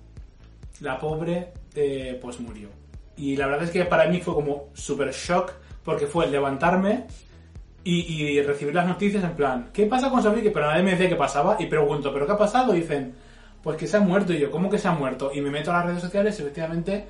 [0.81, 2.69] la pobre, eh, pues murió.
[3.18, 5.52] Y la verdad es que para mí fue como super shock,
[5.85, 7.07] porque fue el levantarme
[7.85, 10.22] y, recibir las noticias en plan, ¿qué pasa con?
[10.22, 12.74] Que pero nadie me decía qué pasaba, y pregunto, ¿pero qué ha pasado?
[12.74, 13.14] Y dicen,
[13.62, 15.31] pues que se ha muerto, y yo, ¿cómo que se ha muerto?
[15.35, 17.07] Y me meto a las redes sociales y efectivamente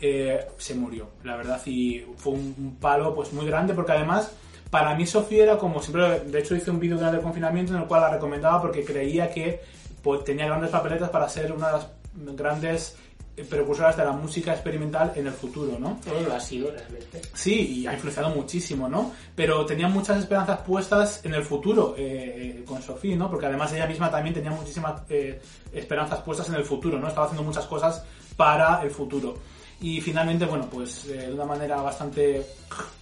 [0.00, 4.32] eh, se murió, la verdad, y fue un, un palo pues muy grande, porque además,
[4.70, 7.82] para mí Sofía era como siempre, de hecho hice un vídeo durante el confinamiento en
[7.82, 9.60] el cual la recomendaba porque creía que
[10.02, 11.88] pues, tenía grandes papeletas para ser una de las
[12.36, 12.96] grandes
[13.42, 15.98] eh, precursoras de la música experimental en el futuro, ¿no?
[16.06, 17.22] Bueno, lo ha sido realmente.
[17.34, 19.12] Sí, y ha influenciado muchísimo, ¿no?
[19.34, 23.30] Pero tenía muchas esperanzas puestas en el futuro eh, eh, con Sofía, ¿no?
[23.30, 25.40] Porque además ella misma también tenía muchísimas eh,
[25.72, 27.08] esperanzas puestas en el futuro, ¿no?
[27.08, 28.04] Estaba haciendo muchas cosas
[28.36, 29.34] para el futuro.
[29.80, 32.46] Y finalmente, bueno, pues eh, de una manera bastante...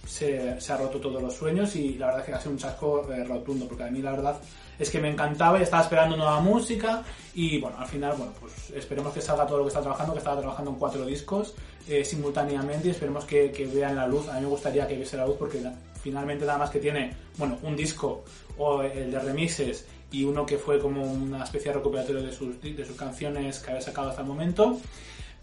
[0.05, 2.57] Se, se ha roto todos los sueños y la verdad es que ha sido un
[2.57, 4.41] chasco rotundo, porque a mí la verdad
[4.81, 7.03] es que me encantaba y estaba esperando nueva música
[7.35, 10.17] y bueno, al final, bueno, pues esperemos que salga todo lo que está trabajando, que
[10.19, 11.53] estaba trabajando en cuatro discos
[11.87, 14.27] eh, simultáneamente y esperemos que, que vean la luz.
[14.27, 15.61] A mí me gustaría que viese la luz porque
[16.01, 18.23] finalmente nada más que tiene, bueno, un disco
[18.57, 22.59] o el de remixes y uno que fue como una especie de recopilatorio de sus,
[22.59, 24.79] de sus canciones que había sacado hasta el momento.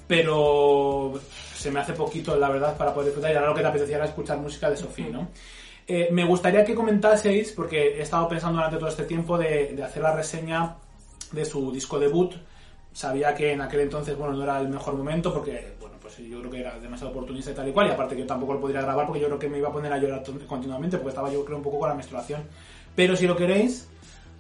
[0.09, 1.20] pero
[1.55, 3.96] se me hace poquito, la verdad, para poder disfrutar y ahora lo que te apetecía
[3.96, 5.29] era escuchar música de Sofía, ¿no?
[5.90, 10.03] Eh, me gustaría que comentaseis, porque he estado pensando durante todo este tiempo de, hacer
[10.03, 10.77] la reseña
[11.33, 12.35] de su disco debut.
[12.92, 16.40] Sabía que en aquel entonces, bueno, no era el mejor momento porque, bueno, pues yo
[16.40, 17.87] creo que era demasiado oportunista y tal y cual.
[17.87, 19.72] Y aparte que yo tampoco lo podría grabar porque yo creo que me iba a
[19.72, 22.42] poner a llorar continuamente porque estaba yo creo un poco con la menstruación.
[22.94, 23.88] Pero si lo queréis,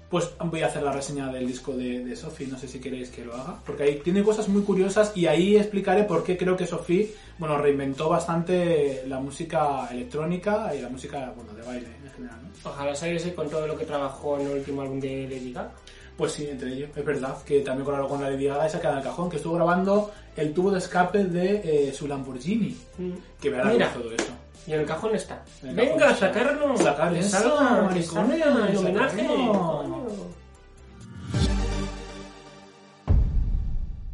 [0.08, 3.10] pues voy a hacer la reseña del disco de, de Sophie, no sé si queréis
[3.10, 6.56] que lo haga, porque ahí tiene cosas muy curiosas y ahí explicaré por qué creo
[6.56, 12.10] que Sophie, bueno, reinventó bastante la música electrónica y la música, bueno, de baile en
[12.10, 12.70] general, ¿no?
[12.70, 15.72] Ojalá saliese con todo lo que trabajó en el último álbum de Lady Gaga.
[16.18, 18.94] Pues sí, entre ellos, es verdad, que también colaboró con la y se ha quedado
[18.94, 22.76] en el cajón, que estuvo grabando el tubo de escape de eh, su Lamborghini,
[23.40, 23.92] que verá Mira.
[23.92, 24.32] todo eso.
[24.66, 25.44] Y en el cajón está.
[25.62, 26.26] El Venga, cajón está.
[26.26, 26.76] sacarlo.
[26.76, 29.28] Sacar que eso, salga, que maricones, salga el homenaje.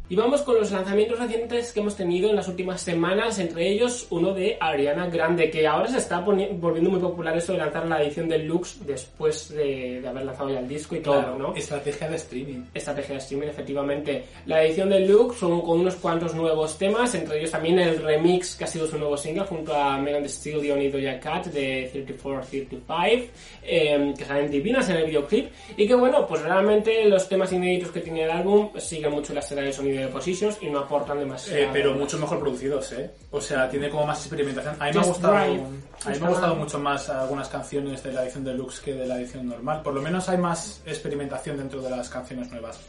[0.07, 4.05] Y vamos con los lanzamientos recientes que hemos tenido en las últimas semanas, entre ellos
[4.11, 8.03] uno de Ariana Grande, que ahora se está volviendo muy popular esto de lanzar la
[8.03, 11.55] edición deluxe después de, de haber lanzado ya el disco y todo, Claro, ¿no?
[11.55, 12.61] estrategia de streaming.
[12.73, 14.25] estrategia de streaming, efectivamente.
[14.45, 18.55] La edición del Look son con unos cuantos nuevos temas, entre ellos también el remix
[18.55, 21.91] que ha sido su nuevo single junto a Megan Thee Stallion y Doja Cat de
[21.91, 23.23] 34-35,
[23.63, 25.49] eh, que salen divinas en el videoclip.
[25.77, 29.39] Y que bueno, pues realmente los temas inéditos que tiene el álbum siguen mucho la
[29.39, 31.59] escena del sonido de Positions y no aportan demasiado.
[31.59, 33.11] Eh, pero mucho mejor producidos, ¿eh?
[33.31, 34.75] O sea, tiene como más experimentación.
[34.79, 38.11] A mí me ha gustado, a mí me ha gustado mucho más algunas canciones de
[38.11, 39.81] la edición deluxe que de la edición normal.
[39.81, 42.79] Por lo menos hay más experimentación dentro de las canciones nuevas.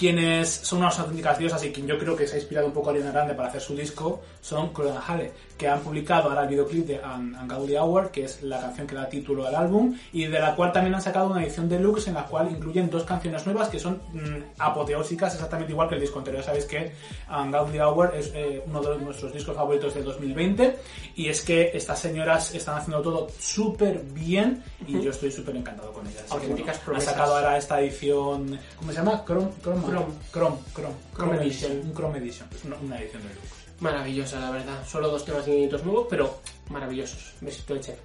[0.00, 2.88] Quienes son unas auténticas diosas y quien yo creo que se ha inspirado un poco
[2.88, 6.44] a Ariana Grande para hacer su disco son Chloe and Halle, que han publicado ahora
[6.44, 9.94] el videoclip de Un- Ungodly Hour, que es la canción que da título al álbum,
[10.14, 13.04] y de la cual también han sacado una edición deluxe en la cual incluyen dos
[13.04, 16.42] canciones nuevas que son mm, apoteósicas, exactamente igual que el disco anterior.
[16.42, 16.92] Sabéis que
[17.30, 20.76] Ungodly Hour es eh, uno de nuestros discos favoritos de 2020,
[21.16, 25.92] y es que estas señoras están haciendo todo súper bien, y yo estoy súper encantado
[25.92, 26.24] con ellas.
[26.30, 27.12] Auténticas han promesas.
[27.12, 29.22] sacado ahora esta edición, ¿cómo se llama?
[29.26, 29.48] Chrome,
[29.90, 30.56] Chrome, Chrome.
[30.72, 31.72] Chrome, Chrome, Edition.
[31.72, 33.60] Edition, un Chrome Edition, es una, una edición deluxe.
[33.80, 34.86] Maravillosa, la verdad.
[34.86, 37.34] Solo dos temas inéditos nuevos, pero maravillosos.
[37.40, 37.98] Besito de chef.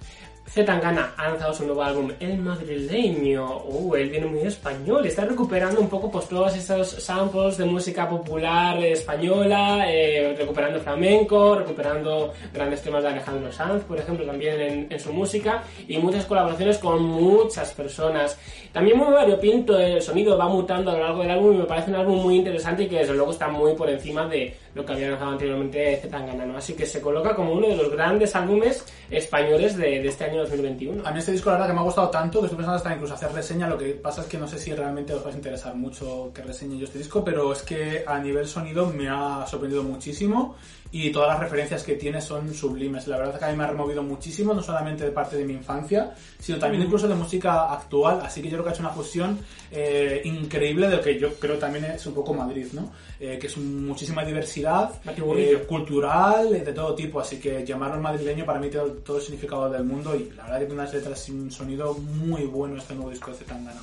[0.48, 3.62] Z Tangana ha lanzado su nuevo álbum, El Madrileño.
[3.64, 5.04] Uh, él viene muy español.
[5.04, 11.56] Está recuperando un poco pues todos esos samples de música popular española, eh, recuperando flamenco,
[11.56, 16.24] recuperando grandes temas de Alejandro Sanz, por ejemplo, también en, en su música, y muchas
[16.24, 18.38] colaboraciones con muchas personas.
[18.72, 21.90] También muy variopinto, el sonido va mutando a lo largo del álbum y me parece
[21.90, 24.92] un álbum muy interesante y que desde luego está muy por encima de lo que
[24.92, 26.58] había lanzado anteriormente Z Tangana, ¿no?
[26.58, 30.40] Así que se coloca como uno de los grandes álbumes españoles de, de este año
[30.42, 31.06] 2021.
[31.06, 32.94] A mí este disco la verdad que me ha gustado tanto que estoy pensando hasta
[32.94, 35.32] incluso hacer reseña, lo que pasa es que no sé si realmente os va a
[35.32, 39.46] interesar mucho que reseñe yo este disco, pero es que a nivel sonido me ha
[39.46, 40.56] sorprendido muchísimo
[40.92, 43.06] y todas las referencias que tiene son sublimes.
[43.06, 45.44] La verdad es que a mí me ha removido muchísimo, no solamente de parte de
[45.44, 48.82] mi infancia, sino también incluso de música actual, así que yo creo que ha hecho
[48.82, 49.38] una fusión
[49.70, 52.92] eh, increíble de lo que yo creo también es un poco Madrid, ¿no?
[53.18, 55.58] Eh, que es muchísima diversidad Batiburrillo.
[55.58, 59.70] eh, cultural, de todo tipo, así que llamarlo madrileño para mí tiene todo el significado
[59.70, 62.94] del mundo y la verdad que tiene unas letras y un sonido muy bueno este
[62.94, 63.80] nuevo disco de Zetangana.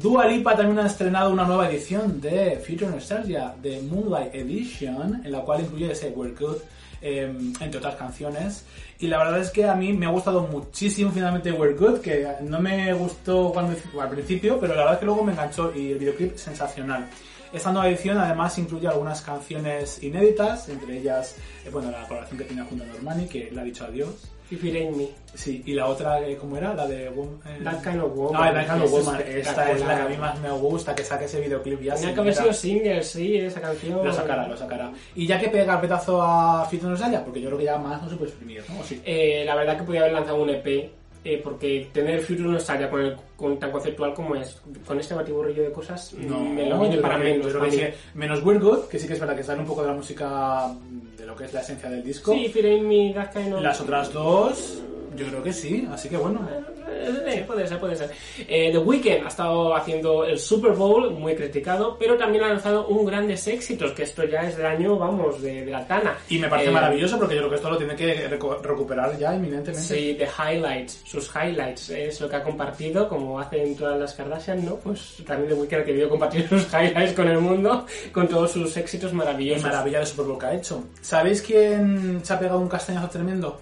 [0.00, 5.30] Dua Lipa también ha estrenado una nueva edición de Future Nostalgia, de Moonlight Edition, en
[5.30, 6.56] la cual incluye ese We're Good,
[7.00, 8.64] eh, entre otras canciones.
[8.98, 12.26] Y la verdad es que a mí me ha gustado muchísimo finalmente We're Good, que
[12.42, 15.98] no me gustó al principio, pero la verdad es que luego me enganchó y el
[15.98, 17.08] videoclip sensacional.
[17.54, 22.44] Esta nueva edición además incluye algunas canciones inéditas, entre ellas, eh, bueno, la colaboración que
[22.44, 24.30] tiene junto a Normani, que le ha dicho adiós.
[24.50, 25.08] If It Ain't Me.
[25.34, 26.74] Sí, y la otra, eh, ¿cómo era?
[26.74, 27.10] La de...
[27.10, 28.42] Wom- eh, That Kind of Woman.
[28.42, 29.20] Ah, That Kind of Woman.
[29.26, 31.94] Esta es la que a mí más me gusta, que saque ese videoclip ya.
[31.94, 34.04] Tenía que haber sido single, sí, esa canción.
[34.04, 34.92] Lo sacará, lo sacará.
[35.14, 38.02] Y ya que pega el petazo a Fit Nostalgia, porque yo creo que ya más
[38.02, 38.74] no se puede exprimir, ¿no?
[39.04, 40.90] Eh, la verdad que podía haber lanzado un EP,
[41.24, 45.62] eh, porque tener Future Nostalgia con, el, con tan conceptual como es, con este batiburrillo
[45.62, 47.46] de cosas, No, me lo viene para menos.
[47.46, 47.98] yo creo para que sí.
[48.14, 50.74] Menos We're Good, que sí que es verdad que sale un poco de la música
[51.16, 52.34] de lo que es la esencia del disco.
[52.34, 53.14] Sí, Ain't Me.
[53.60, 54.82] Las otras dos,
[55.16, 56.40] yo creo que sí, así que bueno.
[56.86, 58.10] Eh, puede ser, puede ser.
[58.48, 62.86] Eh, The Weeknd ha estado haciendo el Super Bowl, muy criticado, pero también ha lanzado
[62.88, 66.16] un grandes éxitos, que esto ya es del año, vamos, de, de la Tana.
[66.28, 69.16] Y me parece Eh, maravilloso porque yo creo que esto lo tiene que recu- recuperar
[69.18, 69.80] ya inminentemente.
[69.86, 74.64] Sí, The Highlights, sus highlights, es lo que ha compartido, como hacen todas las Kardashian,
[74.64, 74.76] ¿no?
[74.76, 78.76] Pues también The Weeknd ha querido compartir sus highlights con el mundo, con todos sus
[78.76, 79.62] éxitos Y maravillosos.
[79.64, 80.84] maravilla de Super Bowl que ha hecho.
[81.00, 83.60] ¿Sabéis quién se ha pegado un castañazo tremendo?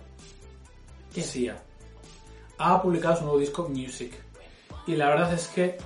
[1.13, 1.27] ¿Quién?
[1.27, 1.63] Sia.
[2.59, 4.13] Ha publicado su nuevo disco Music.
[4.87, 5.79] Y la verdad es que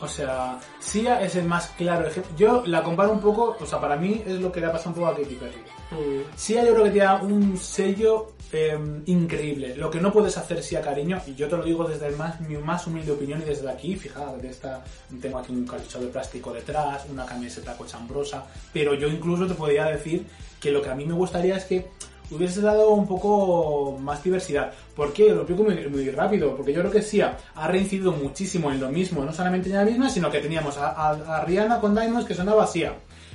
[0.00, 2.36] O sea, Sia es el más claro ejemplo.
[2.36, 4.90] Yo la comparo un poco, o sea, para mí es lo que le ha pasado
[4.90, 5.62] un poco a Katy Perry.
[5.90, 6.36] Mm.
[6.36, 9.74] Sia yo creo que tiene un sello eh, increíble.
[9.76, 12.40] Lo que no puedes hacer Sia, cariño, y yo te lo digo desde el más,
[12.42, 14.84] mi más humilde opinión y desde aquí, fijaos, de esta,
[15.20, 19.86] tengo aquí un calicho de plástico detrás, una camiseta cochambrosa, pero yo incluso te podría
[19.86, 20.26] decir
[20.60, 21.88] que lo que a mí me gustaría es que
[22.30, 24.72] hubiese dado un poco más diversidad.
[24.94, 25.30] ¿Por qué?
[25.30, 29.24] Lo explico muy, rápido, porque yo creo que Sia ha reincidido muchísimo en lo mismo,
[29.24, 32.34] no solamente en la misma, sino que teníamos a, a- a Rihanna con Diamonds que
[32.34, 32.94] sonaba Sia.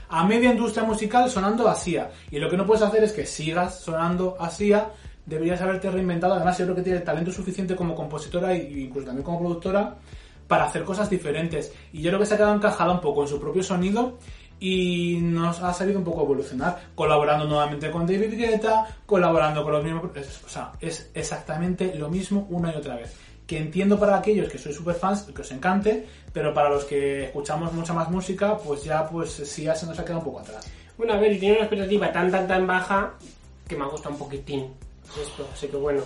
[0.10, 2.10] A media industria musical sonando a Sia.
[2.32, 4.89] Y lo que no puedes hacer es que sigas sonando a Sia.
[5.25, 6.34] Deberías haberte reinventado.
[6.34, 9.95] Además, yo creo que tiene talento suficiente como compositora e incluso también como productora
[10.49, 11.71] para hacer cosas diferentes.
[11.93, 14.17] Y yo creo que se ha quedado encajada un poco en su propio sonido
[14.62, 19.74] y nos ha salido un poco a evolucionar, colaborando nuevamente con David Guetta, colaborando con
[19.74, 20.15] los mismos...
[20.15, 23.13] es- o sea, es exactamente lo mismo una y otra vez.
[23.47, 27.26] Que entiendo para aquellos que sois super fans, que os encante, pero para los que
[27.26, 30.39] escuchamos mucha más música, pues ya pues sí ya se nos ha quedado un poco
[30.39, 30.65] atrás.
[30.97, 33.13] Bueno, a ver, y tiene una expectativa tan, tan, tan baja
[33.67, 34.67] que me ha gustado un poquitín
[35.19, 35.47] esto.
[35.54, 36.02] Así que bueno,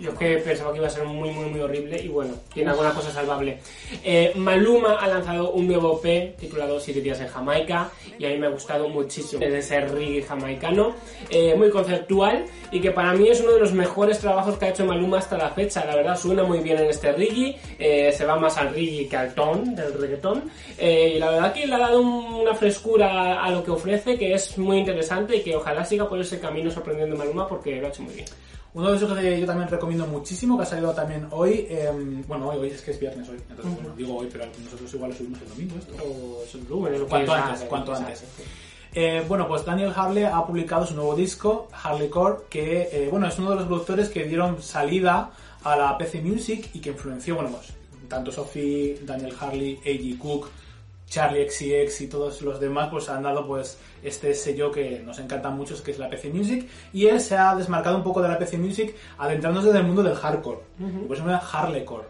[0.00, 2.92] yo que pensaba que iba a ser muy, muy, muy horrible y bueno, tiene alguna
[2.92, 3.58] cosa salvable.
[4.04, 8.38] Eh, Maluma ha lanzado un nuevo EP titulado Siete días en Jamaica y a mí
[8.38, 9.42] me ha gustado muchísimo.
[9.42, 10.94] Es ese reggae jamaicano,
[11.30, 14.68] eh, muy conceptual y que para mí es uno de los mejores trabajos que ha
[14.70, 15.84] hecho Maluma hasta la fecha.
[15.84, 19.16] La verdad, suena muy bien en este reggae, eh, se va más al reggae que
[19.16, 20.50] al ton del reggaetón.
[20.78, 24.16] Eh, y la verdad que le ha dado un- una frescura a lo que ofrece
[24.18, 27.76] que es muy interesante y que ojalá siga por ese camino sorprendiendo a Maluma porque
[27.80, 28.26] lo ha hecho muy bien.
[28.72, 31.90] Uno de esos que yo también recomiendo muchísimo, que ha salido también hoy, eh,
[32.28, 35.10] bueno, hoy, hoy es que es viernes hoy, entonces bueno, digo hoy, pero nosotros igual
[35.10, 35.94] lo subimos el domingo esto.
[36.04, 38.24] O es un volumen, es lo que Cuanto es, antes, cuanto es, antes.
[38.92, 43.26] Eh, bueno, pues Daniel Harley ha publicado su nuevo disco, Harley Core, que eh, bueno,
[43.26, 45.30] es uno de los productores que dieron salida
[45.64, 47.72] a la PC Music y que influenció, bueno, pues
[48.08, 50.18] tanto Sophie, Daniel Harley, A.G.
[50.18, 50.48] Cook,
[51.10, 55.50] Charlie XCX y todos los demás pues han dado pues este sello que nos encanta
[55.50, 58.38] mucho que es la PC Music y él se ha desmarcado un poco de la
[58.38, 60.60] PC Music adentrándose en el mundo del hardcore.
[61.06, 62.06] Pues se llama Harleycore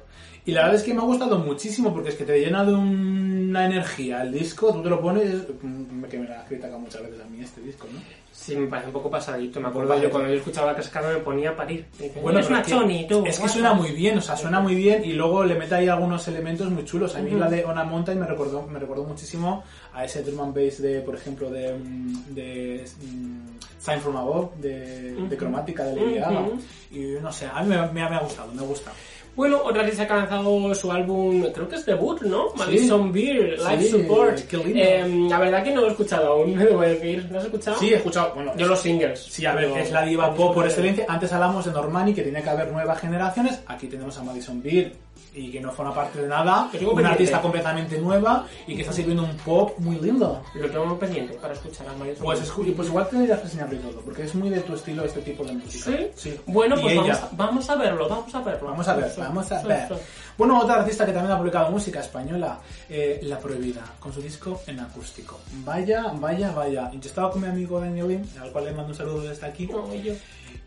[0.47, 2.75] y la verdad es que me ha gustado muchísimo porque es que te llena de
[2.75, 7.03] una energía el disco tú te lo pones mm, que me la has criticado muchas
[7.03, 8.01] veces a mí este disco ¿no?
[8.41, 9.61] Sí, me parece un poco pasadito.
[9.61, 11.85] Me acuerdo yo cuando yo escuchaba Cascada me ponía a parir.
[11.99, 13.23] Dicen, Bueno, es una choni, tú.
[13.27, 13.53] Es que guapa".
[13.53, 16.71] suena muy bien, o sea, suena muy bien y luego le mete ahí algunos elementos
[16.71, 17.15] muy chulos.
[17.17, 20.55] A mí la de Ona Mountain me recordó, me recordó muchísimo a ese drum and
[20.55, 25.97] bass de, por ejemplo, de, mm, de mm, Sign From Above, de, de cromática de
[25.97, 26.41] Lady Gaga.
[26.41, 26.59] Ujú.
[26.93, 28.91] Y no sé, a mí me, me me ha gustado, me gusta.
[29.37, 32.47] Bueno, otra artista que ha lanzado su álbum, creo que es debut, ¿no?
[32.57, 34.39] Madison Beer, Live Sí, Support.
[34.49, 34.73] qué lindo.
[34.81, 37.27] Eh, la verdad que no lo he escuchado aún, me debo decir.
[37.31, 37.79] ¿No has escuchado?
[37.79, 39.21] Sí, he escuchado, bueno, Yo los singles.
[39.31, 41.07] Sí, a ver, Pero- es la diva pop por excelencia.
[41.09, 43.61] Antes hablamos de Normani, que tiene que haber nuevas generaciones.
[43.67, 44.93] Aquí tenemos a Madison Beer,
[45.33, 46.69] y que no forma parte de nada.
[46.73, 50.43] Tengo Una artista completamente nueva y que está sirviendo un pop muy lindo.
[50.55, 53.79] Lo tengo pendiente para escuchar a Madison Pues, y pues igual te deberías enseñarlo y
[53.79, 55.91] todo, porque es muy de tu estilo este tipo de música.
[56.17, 56.35] ¿Sí?
[56.47, 58.67] Bueno, Y pues vamos a, vamos a verlo, vamos a verlo.
[58.71, 59.89] Vamos a ver, Sí, vamos a ver.
[60.37, 64.63] Bueno, otra artista que también ha publicado música española, eh, La Prohibida, con su disco
[64.67, 65.41] en acústico.
[65.65, 66.91] Vaya, vaya, vaya.
[66.93, 69.67] Yo estaba con mi amigo Daniel al cual le mando un saludo desde aquí.
[69.67, 70.15] No, yo.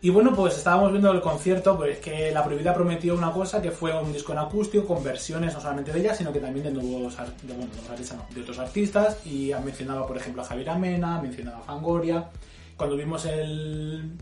[0.00, 3.70] Y bueno, pues estábamos viendo el concierto, pues que La Prohibida prometió una cosa, que
[3.70, 6.72] fue un disco en acústico con versiones no solamente de ella, sino que también de
[6.72, 7.70] nuevos, de, bueno,
[8.42, 9.16] otros artistas.
[9.24, 12.28] Y ha mencionado, por ejemplo, a Javier Amena, mencionaba a Fangoria.
[12.76, 14.12] Cuando vimos el,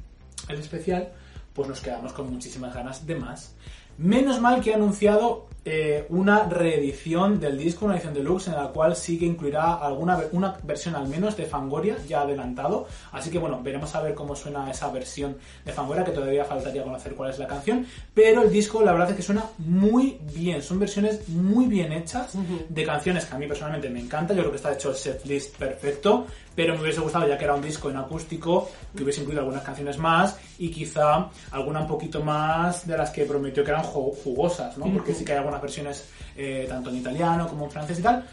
[0.48, 1.08] el especial,
[1.52, 3.54] pues nos quedamos con muchísimas ganas de más.
[4.02, 8.68] Menos mal que ha anunciado eh, una reedición del disco, una edición deluxe, en la
[8.68, 12.86] cual sí que incluirá alguna una versión al menos de Fangoria ya adelantado.
[13.12, 16.82] Así que bueno, veremos a ver cómo suena esa versión de Fangoria, que todavía faltaría
[16.82, 17.86] conocer cuál es la canción.
[18.12, 20.62] Pero el disco, la verdad es que suena muy bien.
[20.62, 22.32] Son versiones muy bien hechas
[22.68, 24.34] de canciones que a mí personalmente me encanta.
[24.34, 26.26] Yo creo que está hecho el setlist perfecto.
[26.54, 29.62] Pero me hubiese gustado, ya que era un disco en acústico, que hubiese incluido algunas
[29.62, 34.14] canciones más y quizá alguna un poquito más de las que prometió que eran ju-
[34.22, 34.84] jugosas, ¿no?
[34.92, 38.26] Porque sí que hay algunas versiones eh, tanto en italiano como en francés y tal.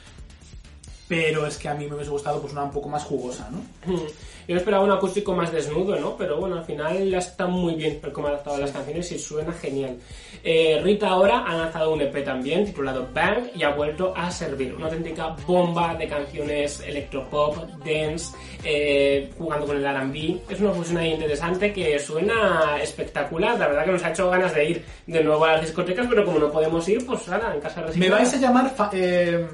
[1.07, 3.57] Pero es que a mí me hubiese gustado pues una un poco más jugosa, ¿no?
[3.91, 4.05] Hmm.
[4.49, 6.17] Yo esperaba un acústico más desnudo, ¿no?
[6.17, 9.53] Pero bueno, al final está muy bien el cómo ha adaptado las canciones y suena
[9.53, 9.97] genial.
[10.43, 14.73] Eh, Rita ahora ha lanzado un EP también titulado Bang y ha vuelto a servir.
[14.73, 20.39] Una auténtica bomba de canciones electropop, dance, eh, jugando con el R&B.
[20.49, 23.59] Es una fusión ahí interesante que suena espectacular.
[23.59, 26.25] La verdad que nos ha hecho ganas de ir de nuevo a las discotecas, pero
[26.25, 28.15] como no podemos ir, pues nada, en casa Me resignada.
[28.17, 29.45] vais a llamar fa- eh,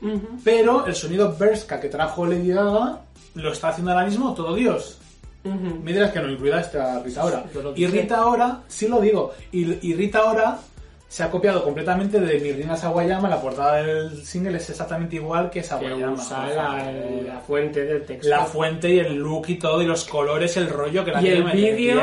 [0.00, 0.38] Ujú.
[0.44, 3.00] Pero el sonido Berska que trajo Lady Gaga
[3.34, 4.98] lo está haciendo ahora mismo todo Dios.
[5.44, 5.80] Ujú.
[5.82, 7.22] Me dirás que no, incluida esta Rita
[7.62, 7.86] lo Y.
[7.86, 10.58] Rita ahora, sí lo digo, y, y Rita ahora
[11.08, 15.60] se ha copiado completamente de Mirrina Sawayama, la portada del single es exactamente igual que
[15.60, 16.12] Que Sawayama.
[16.12, 16.92] usa por la,
[17.34, 18.28] la fuente del texto.
[18.28, 21.28] La fuente y el look y todo, y los colores, el rollo que la Y
[21.28, 22.00] el vídeo.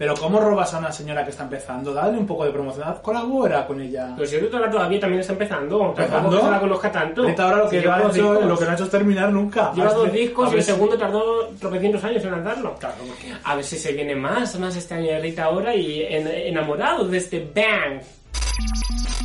[0.00, 1.92] Pero ¿cómo robas a una señora que está empezando?
[1.92, 4.14] Dale un poco de promoción, colabora con ella.
[4.16, 5.92] Pues yo creo que ahora todavía también está empezando.
[5.94, 7.20] Tampoco se la conozca tanto.
[7.20, 8.44] Ahorita ahora lo que, no ha hecho, discos.
[8.46, 9.72] lo que no ha hecho es terminar nunca.
[9.74, 12.74] Lleva dos discos y el si- segundo tardó tropecientos años en lanzarlo.
[12.76, 16.02] Claro, porque- A ver si se viene más, más este año de Rita ahora y
[16.02, 18.00] en- enamorados de este Bang.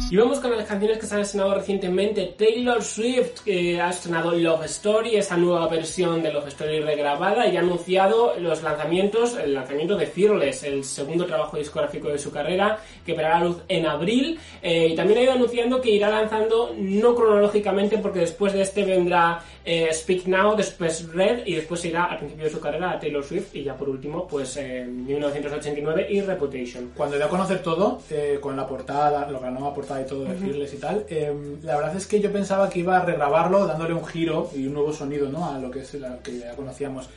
[0.08, 2.36] Y vamos con las canciones que se han estrenado recientemente.
[2.38, 7.58] Taylor Swift que ha estrenado Love Story, esa nueva versión de Love Story regrabada y
[7.58, 12.78] ha anunciado los lanzamientos, el lanzamiento de Fearless, el segundo trabajo discográfico de su carrera,
[13.04, 14.40] que verá luz en abril.
[14.62, 18.86] Eh, y también ha ido anunciando que irá lanzando, no cronológicamente, porque después de este
[18.86, 23.00] vendrá eh, Speak Now, después Red y después irá al principio de su carrera a
[23.00, 26.92] Taylor Swift y ya por último, pues eh, 1989 y Reputation.
[26.96, 30.06] Cuando dio a conocer todo, eh, con la portada, lo que la nueva portada y
[30.06, 33.06] todo de Fearless y tal, eh, la verdad es que yo pensaba que iba a
[33.06, 35.46] regrabarlo dándole un giro y un nuevo sonido, ¿no?
[35.50, 37.10] A lo que es la que ya conocíamos.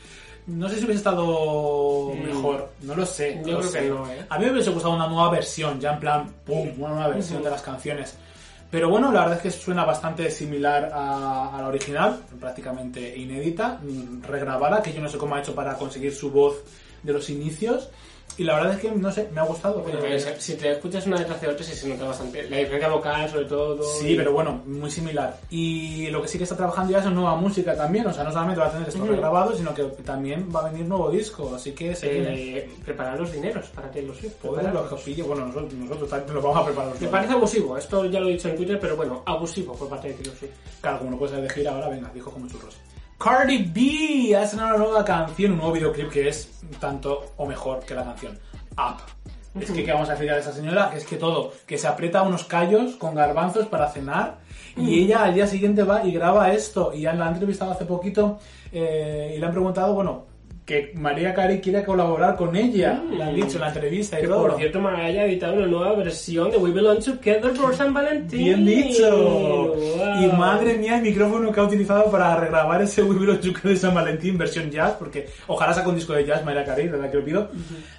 [0.47, 2.23] No sé si hubiese estado Mm.
[2.27, 3.41] mejor, no lo sé.
[3.45, 3.81] Yo lo creo sé.
[3.81, 4.27] que no, ¿eh?
[4.31, 6.71] A mí me hubiese gustado una nueva versión, ya en plan, ¡pum!
[6.79, 8.15] Una nueva versión de las canciones.
[8.71, 13.79] Pero bueno, la verdad es que suena bastante similar a, a la original, prácticamente inédita,
[14.27, 16.57] regrabada, que yo no sé cómo ha hecho para conseguir su voz
[17.03, 17.89] de los inicios.
[18.39, 19.81] Y la verdad es que, no sé, me ha gustado.
[19.83, 22.49] Bueno, eh, si te escuchas una detrás de otra, sí se nota bastante.
[22.49, 23.83] La diferencia vocal, sobre todo.
[23.83, 25.37] Sí, y- pero bueno, muy similar.
[25.51, 28.07] Y lo que sí que está trabajando ya es nueva música también.
[28.07, 29.11] O sea, no solamente va a tener esto Ujú.
[29.11, 31.53] regrabado, sino que también va a venir nuevo disco.
[31.55, 31.97] Así que.
[32.01, 34.35] Eh, preparar los dineros para Swift.
[34.41, 34.91] Joder, prepararlos.
[34.93, 35.27] los copillos.
[35.27, 36.93] Bueno, nosotros, nosotros también lo vamos a preparar.
[37.01, 40.09] Me parece abusivo, esto ya lo he dicho en Twitter, pero bueno, abusivo por parte
[40.09, 40.53] de Taylor Swift.
[40.81, 42.77] Claro, como no puedes elegir ahora, venga, dijo como churros.
[43.19, 47.81] Cardi B ha estrenado una nueva canción, un nuevo videoclip que es tanto o mejor
[47.81, 48.39] que la canción.
[48.77, 49.03] Up.
[49.61, 50.89] Es que, ¿qué vamos a decir de esa señora?
[50.89, 54.39] Que es que todo, que se aprieta unos callos con garbanzos para cenar
[54.77, 56.93] y ella al día siguiente va y graba esto.
[56.95, 58.39] Y ya la han entrevistado hace poquito
[58.71, 60.27] eh, y le han preguntado, bueno,
[60.69, 63.03] que María Carey quiere colaborar con ella.
[63.11, 64.43] Le han dicho en la entrevista y Que todo.
[64.49, 68.39] por cierto, Mariah ha editado una nueva versión de We Belong Together por San Valentín.
[68.45, 69.17] Bien dicho.
[69.17, 70.23] Wow.
[70.23, 73.77] Y madre mía, el micrófono que ha utilizado para regrabar ese We Rock You de
[73.77, 77.17] San Valentín versión jazz, porque ojalá saque un disco de jazz, Mayra Carey, ¿verdad que
[77.17, 77.49] lo pido?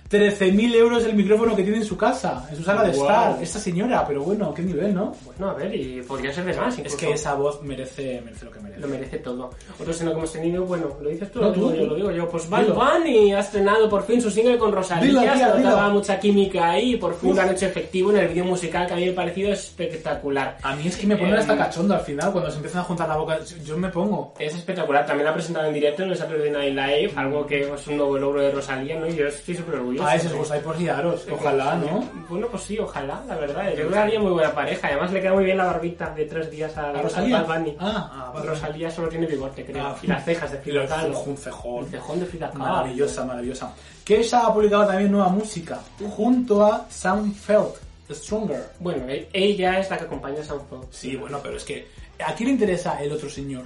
[0.10, 3.02] 13.000 euros el micrófono que tiene en su casa, en su sala de Wow.
[3.02, 3.44] estar.
[3.44, 5.16] Esta señora, pero bueno, qué nivel, ¿no?
[5.24, 6.74] Bueno, a ver, y podría ser de más.
[6.74, 6.98] Es incluso.
[6.98, 8.82] que esa voz merece, merece lo que merece.
[8.82, 9.52] Lo merece todo.
[9.80, 11.40] Otro escena que hemos tenido, bueno, ¿lo dices tú?
[11.42, 11.90] No, lo digo tú, yo, tú.
[11.90, 12.28] lo digo yo.
[12.30, 12.76] Pues Bad Dilo.
[12.76, 15.38] Bunny ha estrenado por fin su single con Rosalía.
[15.38, 17.36] Se notaba mucha química ahí y por fin Uf.
[17.38, 20.58] lo han hecho efectivo en el vídeo musical que a mí me ha parecido espectacular.
[20.64, 22.84] A mí es que me pone Eh, hasta cachondo al final, cuando se empiezan a
[22.84, 24.34] juntar la boca, yo me pongo.
[24.40, 27.62] Es espectacular, también la ha presentado en directo en el Saturday Night Live, algo que
[27.74, 29.08] es un nuevo logro de Rosalía, ¿no?
[29.08, 30.08] Y yo estoy súper orgulloso.
[30.08, 32.04] A ese os gustáis por guiaros, ojalá, ¿no?
[32.30, 33.70] Bueno, pues sí, ojalá, la verdad.
[33.70, 34.88] Yo creo que haría muy buena pareja.
[34.88, 37.40] Además le queda muy bien la barbita de tres días a, ¿A Rosalía?
[37.40, 37.76] a Bad Bunny.
[37.80, 38.42] Ah, ah.
[38.44, 39.86] Rosalía solo tiene bigote, creo.
[39.86, 41.20] Ah, y las cejas de Frida los- Kahlo.
[41.22, 41.84] un cejón.
[41.86, 43.74] El cejón de Frida Maravillosa, maravillosa.
[44.04, 45.80] Kesha ha publicado también nueva música
[46.16, 47.74] junto a Sam Feld,
[48.12, 48.72] Stronger.
[48.80, 50.86] Bueno, e- ella es la que acompaña a Sam Feld.
[50.92, 51.88] Sí, bueno, pero es que
[52.26, 53.64] ¿a quién le interesa el otro señor?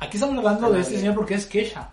[0.00, 1.90] Aquí estamos hablando de este señor porque es Kesha.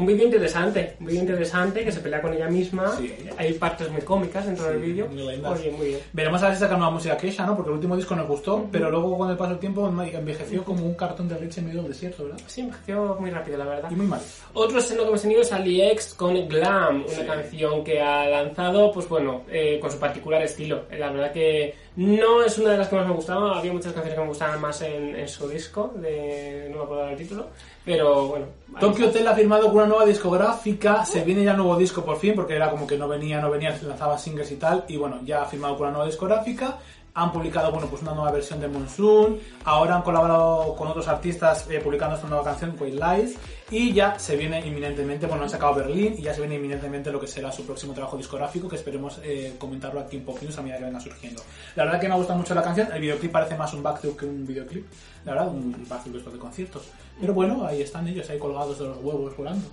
[0.00, 2.96] Un vídeo interesante, un vídeo interesante que se pelea con ella misma.
[2.96, 3.14] Sí.
[3.36, 5.06] Hay partes muy cómicas dentro del vídeo.
[5.10, 6.00] Oye, muy bien.
[6.14, 7.54] Veremos a ver si saca nueva música Kesha, ¿no?
[7.54, 10.86] Porque el último disco nos gustó, pero luego con el paso del tiempo envejeció como
[10.86, 12.40] un cartón de leche en medio del desierto, ¿verdad?
[12.46, 13.90] Sí, pareció muy rápido, la verdad.
[13.90, 14.22] Y muy mal.
[14.54, 19.06] Otro estreno que hemos tenido es AliEx con Glam, una canción que ha lanzado, pues
[19.06, 20.86] bueno, eh, con su particular estilo.
[20.98, 24.14] La verdad que no es una de las que más me gustaba, había muchas canciones
[24.14, 27.46] que me gustaban más en, en su disco, de no me acuerdo del título,
[27.84, 28.46] pero bueno.
[28.78, 29.08] Tokyo.
[29.08, 32.34] Hotel ha firmado con una nueva discográfica, se viene ya el nuevo disco por fin,
[32.34, 35.42] porque era como que no venía, no venía, lanzaba singles y tal, y bueno, ya
[35.42, 36.78] ha firmado con una nueva discográfica,
[37.14, 41.66] han publicado, bueno, pues una nueva versión de Monsoon, ahora han colaborado con otros artistas
[41.68, 43.36] eh, publicando esta nueva canción, Quite Lies,
[43.70, 47.20] y ya se viene inminentemente, bueno, han sacado Berlín, y ya se viene inminentemente lo
[47.20, 50.62] que será su próximo trabajo discográfico, que esperemos eh, comentarlo aquí en Pop News a
[50.62, 51.42] medida que venga surgiendo.
[51.76, 54.16] La verdad que me ha gustado mucho la canción, el videoclip parece más un backthrough
[54.16, 54.86] que un videoclip,
[55.24, 56.82] la verdad, un backthrough después de conciertos.
[57.20, 59.68] Pero bueno, ahí están ellos, ahí colgados de los huevos volando.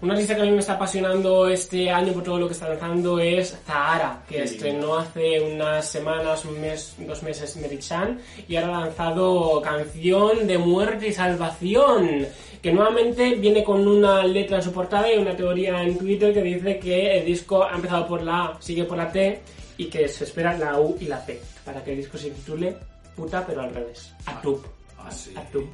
[0.00, 2.68] Una artista que a mí me está apasionando este año por todo lo que está
[2.68, 4.54] lanzando es Zahara, que Sí.
[4.54, 8.18] estrenó hace unas semanas, un mes, dos meses Merichan,
[8.48, 12.26] y ahora ha lanzado canción de muerte y salvación,
[12.64, 16.40] que nuevamente viene con una letra en su portada y una teoría en Twitter que
[16.40, 19.38] dice que el disco ha empezado por la A, sigue por la T,
[19.76, 22.74] y que se espera la U y la P, para que el disco se titule
[23.14, 24.64] puta pero al revés, Atub.
[24.98, 25.34] Ah, sí.
[25.36, 25.66] Atub.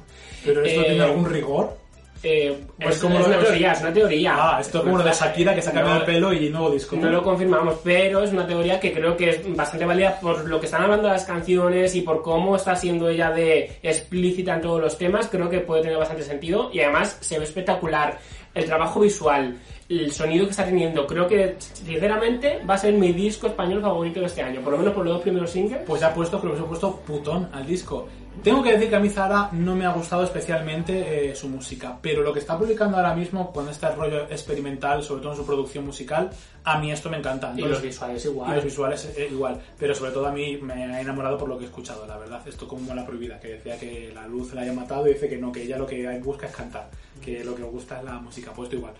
[0.43, 1.77] ¿Pero esto Eh, tiene algún rigor?
[2.23, 4.35] Eh, Pues es, como es una de- teoría, es una teoría.
[4.37, 6.49] Ah, esto es como lo de Shakira que se ha cambiado No, el pelo y
[6.49, 6.95] nuevo disco.
[6.95, 10.59] No lo confirmamos, pero es una teoría que creo que es bastante válida por lo
[10.59, 14.79] que están hablando las canciones y por cómo está siendo ella de explícita en todos
[14.81, 15.27] los temas.
[15.29, 18.19] Creo que puede tener bastante sentido y además se ve espectacular.
[18.53, 19.57] El trabajo visual,
[19.87, 24.19] el sonido que está teniendo, creo que sinceramente va a ser mi disco español favorito
[24.19, 25.81] de este año, por lo menos por los dos primeros singles.
[25.87, 28.07] Pues ha puesto, creo que se ha puesto putón al disco.
[28.43, 31.99] Tengo que decir que a mí Zara no me ha gustado especialmente eh, su música,
[32.01, 35.45] pero lo que está publicando ahora mismo con este rollo experimental, sobre todo en su
[35.45, 36.31] producción musical,
[36.63, 37.53] a mí esto me encanta.
[37.55, 38.55] Y los visuales Y igual.
[38.55, 41.65] los visuales eh, igual, pero sobre todo a mí me ha enamorado por lo que
[41.65, 42.41] he escuchado, la verdad.
[42.47, 45.37] Esto como la prohibida, que decía que la luz la haya matado y dice que
[45.37, 46.89] no, que ella lo que busca es cantar,
[47.23, 48.93] que lo que le gusta es la música, puesto igual.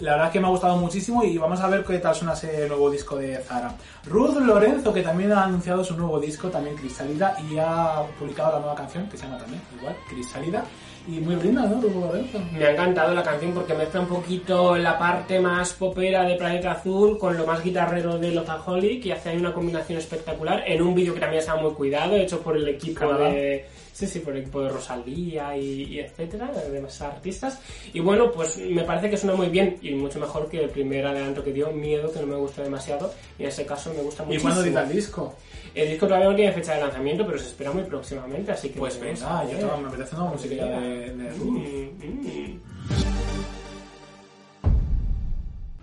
[0.00, 2.34] La verdad es que me ha gustado muchísimo y vamos a ver qué tal suena
[2.34, 3.74] ese nuevo disco de Zara.
[4.06, 8.58] Ruth Lorenzo, que también ha anunciado su nuevo disco, también Crisálida, y ha publicado la
[8.58, 10.64] nueva canción, que se llama también igual, Crisálida.
[11.06, 11.82] Y muy linda, ¿no?
[11.82, 12.40] Ruth Lorenzo.
[12.52, 16.72] Me ha encantado la canción porque mezcla un poquito la parte más popera de Planeta
[16.72, 20.94] Azul con lo más guitarrero de Lotaholic y hace ahí una combinación espectacular en un
[20.94, 23.28] vídeo que también está muy cuidado, hecho por el equipo Canadá.
[23.28, 23.66] de...
[23.94, 27.60] Sí, sí, por el equipo de Rosalía y, y etcétera, de demás artistas.
[27.92, 31.06] Y bueno, pues me parece que suena muy bien y mucho mejor que el primer
[31.06, 33.14] adelanto que dio, Miedo, que no me gusta demasiado.
[33.38, 34.50] Y en ese caso me gusta ¿Y muchísimo.
[34.52, 35.34] cuándo edita el disco?
[35.76, 38.78] El disco todavía no tiene fecha de lanzamiento, pero se espera muy próximamente, así que...
[38.80, 41.30] Pues venga, yo tengo- me apetece una musiquilla de, de.
[41.30, 42.60] Mm, mm.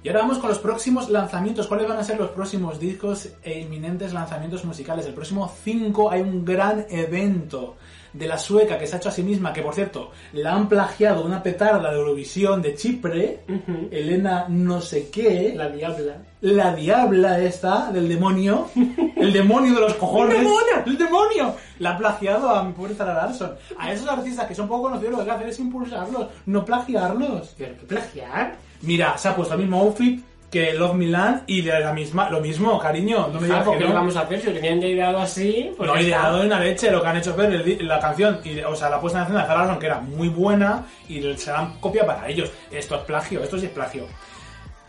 [0.03, 1.67] Y ahora vamos con los próximos lanzamientos.
[1.67, 5.05] ¿Cuáles van a ser los próximos discos e inminentes lanzamientos musicales?
[5.05, 7.75] El próximo 5 hay un gran evento
[8.11, 10.67] de la sueca que se ha hecho a sí misma, que por cierto, la han
[10.67, 13.43] plagiado una petarda de Eurovisión de Chipre.
[13.91, 16.17] Elena no sé qué, La diabla.
[16.41, 18.69] la diabla esta del demonio,
[19.15, 20.83] el demonio de los cojones, ¡El demonio!
[20.87, 23.51] el demonio, la ha plagiado a mi pobre Zara Larsson.
[23.77, 26.65] A esos artistas que son poco conocidos lo que hay que hacer es impulsarlos, no
[26.65, 27.53] plagiarlos.
[27.55, 28.55] ¿Pero qué plagiar?
[28.81, 32.41] Mira, se ha puesto el mismo outfit que Love Milan y de la misma, lo
[32.41, 33.29] mismo, cariño.
[33.29, 33.89] No me digas Ah, ¿por que no.
[33.91, 34.41] lo vamos a hacer?
[34.41, 37.17] Si lo tenían ya ideado así, pues No ideado de una leche lo que han
[37.17, 39.79] hecho es ver el la canción, y, o sea, la puesta en escena de Zara
[39.79, 42.51] que era muy buena, y se han copia para ellos.
[42.69, 44.07] Esto es plagio, esto sí es plagio.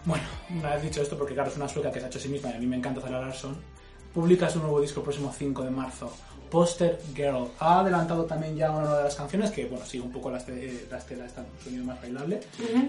[0.04, 2.22] Bueno, una vez dicho esto, porque claro, es una sueca que se ha hecho a
[2.22, 3.56] sí misma y a mí me encanta Zara Larsson,
[4.12, 6.12] publica su nuevo disco el próximo 5 de marzo,
[6.52, 7.48] Poster Girl.
[7.60, 10.86] Ha adelantado también ya una de las canciones, que bueno, sigue un poco la, este,
[10.90, 12.40] la estela, está un sonido más bailable,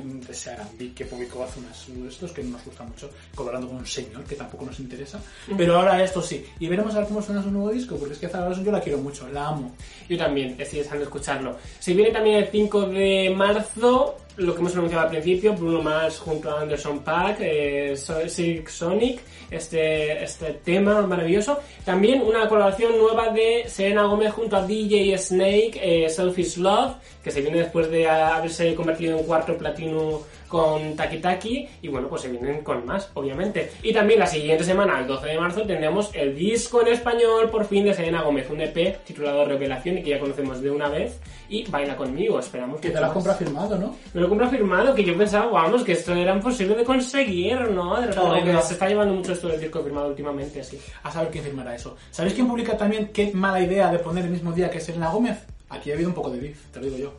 [0.03, 3.85] de Searambi, que publicó hace unos estos que no nos gusta mucho, colaborando con un
[3.87, 5.17] señor que tampoco nos interesa.
[5.55, 8.19] Pero ahora esto sí, y veremos a ver cómo suena su nuevo disco, porque es
[8.19, 9.73] que Zara yo la quiero mucho, la amo.
[10.09, 11.55] Yo también, estoy deseando escucharlo.
[11.79, 16.19] Se viene también el 5 de marzo, lo que hemos anunciado al principio, Bruno Mars
[16.19, 19.21] junto a Anderson Paak, eh, Silk Sonic,
[19.51, 21.59] este, este tema maravilloso.
[21.85, 27.31] También una colaboración nueva de Selena Gomez junto a DJ Snake, eh, Selfish Love, que
[27.31, 32.21] se viene después de haberse convertido en cuarto platino con Taki Taki y bueno, pues
[32.21, 33.71] se vienen con más, obviamente.
[33.81, 37.65] Y también la siguiente semana, el 12 de marzo, tendremos el disco en español por
[37.65, 41.19] fin de Selena Gómez, un EP titulado Revelación y que ya conocemos de una vez
[41.49, 43.13] y Baila conmigo, esperamos Que te mucho la más.
[43.13, 43.95] compra firmado, ¿no?
[44.13, 47.99] Me lo compro firmado, que yo pensaba, vamos, que esto era imposible de conseguir, ¿no?
[47.99, 50.79] De Claro, se está llevando mucho esto del disco firmado últimamente, así.
[51.03, 51.97] A saber quién firmará eso.
[52.09, 55.39] ¿Sabéis quién publica también qué mala idea de poner el mismo día que Selena Gómez?
[55.69, 57.13] Aquí ha habido un poco de beef, te lo digo yo.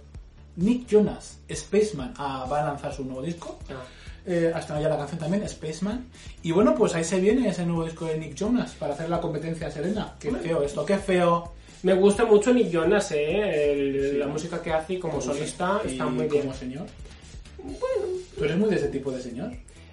[0.57, 3.59] Nick Jonas, Spaceman, ah, va a lanzar su nuevo disco.
[3.68, 3.82] Ah.
[4.26, 6.07] Eh, hasta ya la canción también, Spaceman.
[6.42, 9.20] Y bueno, pues ahí se viene ese nuevo disco de Nick Jonas para hacer la
[9.20, 10.14] competencia a Selena.
[10.18, 11.52] Qué feo esto, qué feo.
[11.85, 13.72] Me gusta mucho Nick Jonas, ¿eh?
[13.72, 14.16] El- Sí.
[14.18, 16.43] La música que hace como solista Y está muy bien.
[16.43, 16.87] Como señor.
[18.37, 19.53] ¿Tú eres muy de ese tipo de señor?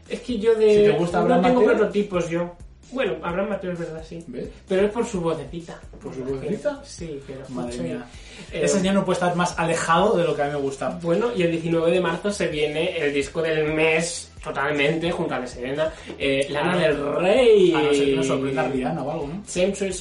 [0.10, 0.74] Es que yo de...
[0.76, 2.56] Si te gusta no tengo prototipos yo.
[2.92, 4.22] Bueno, Abraham Mateo es verdad, sí.
[4.28, 4.50] ¿Ves?
[4.68, 5.80] Pero es por su vocecita.
[6.02, 6.82] ¿Por su vocecita?
[6.84, 7.20] Sí,
[7.50, 8.06] lo Madre mía.
[8.52, 11.00] Eh, Ese señor no puede estar más alejado de lo que a mí me gusta.
[11.02, 15.40] Bueno, y el 19 de marzo se viene el disco del mes totalmente junto a
[15.40, 17.74] la Serena, eh, Lana Ah, del Rey.
[17.76, 19.42] A no ser que nos sorprenda Rihanna o algo, ¿no?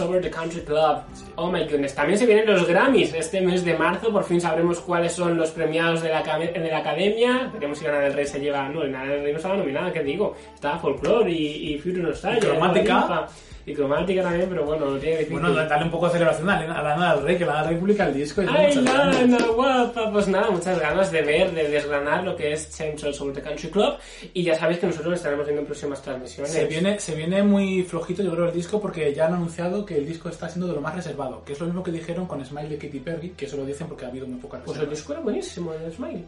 [0.00, 1.02] Over the Country Club.
[1.36, 1.94] Oh my goodness.
[1.94, 4.10] También se vienen los Grammys este mes de marzo.
[4.12, 7.50] Por fin sabremos cuáles son los premiados de la, de la academia.
[7.52, 8.68] Veremos si Lana del Rey se lleva.
[8.68, 10.34] No, Lana del Rey no estaba nominada, ¿qué digo?
[10.54, 12.38] Estaba Folklore y, y Future Nostalgia.
[12.38, 13.00] Y Cromática.
[13.00, 13.28] Lipa.
[13.66, 15.38] Y cromática también, pero bueno, no tiene difícil.
[15.40, 17.68] Bueno, dale un poco de celebración a Lana, a Lana del Rey, que Lana del
[17.70, 18.74] Rey publica el disco y Ay.
[18.76, 20.10] Lana, guapa.
[20.10, 23.68] Pues nada, muchas ganas de ver, de desgranar lo que es Trees Over the Country
[23.70, 23.94] Club.
[24.32, 26.52] Y ya sabéis que nosotros estaremos viendo en próximas transmisiones.
[26.52, 29.96] Se viene, se viene muy flojito, yo creo, el disco porque ya han anunciado que
[29.98, 32.44] el disco está siendo de lo más reservado, que es lo mismo que dijeron con
[32.44, 34.82] Smile de Katy Perry, que eso lo dicen porque ha habido muy pocas Pues el
[34.86, 34.98] reservas.
[34.98, 36.24] disco era buenísimo, el Smile.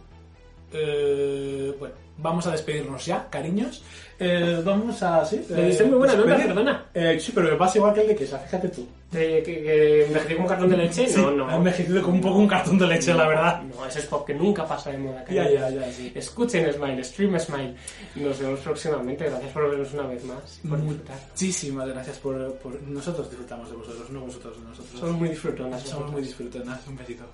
[0.72, 3.82] Eh, bueno, vamos a despedirnos ya, cariños.
[4.18, 5.38] Eh, vamos a, sí.
[5.38, 6.86] Diste muy buena nota, perdona.
[6.94, 8.86] Eh, sí, pero me pasa igual que el de Queso, fíjate tú.
[9.10, 11.06] ¿De que, que envejecí como un cartón de leche?
[11.06, 11.50] Sí, no, no.
[11.50, 13.62] envejecido como un poco un cartón de leche, la verdad.
[13.62, 15.24] No, eso es porque nunca pasa de moda.
[15.28, 16.12] Ya, ya, ya, sí.
[16.14, 17.74] Escuchen Smile, stream Smile.
[18.14, 19.24] Nos vemos próximamente.
[19.24, 21.16] Gracias por vernos una vez más y por disfrutar.
[21.30, 22.82] Muchísimas gracias por, por...
[22.82, 25.00] Nosotros disfrutamos de vosotros, no vosotros de nosotros.
[25.00, 25.82] Somos muy disfrutonas.
[25.82, 26.86] Somos muy disfrutonas.
[26.86, 27.24] Un besito.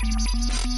[0.00, 0.77] Thank you.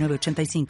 [0.00, 0.66] 906985.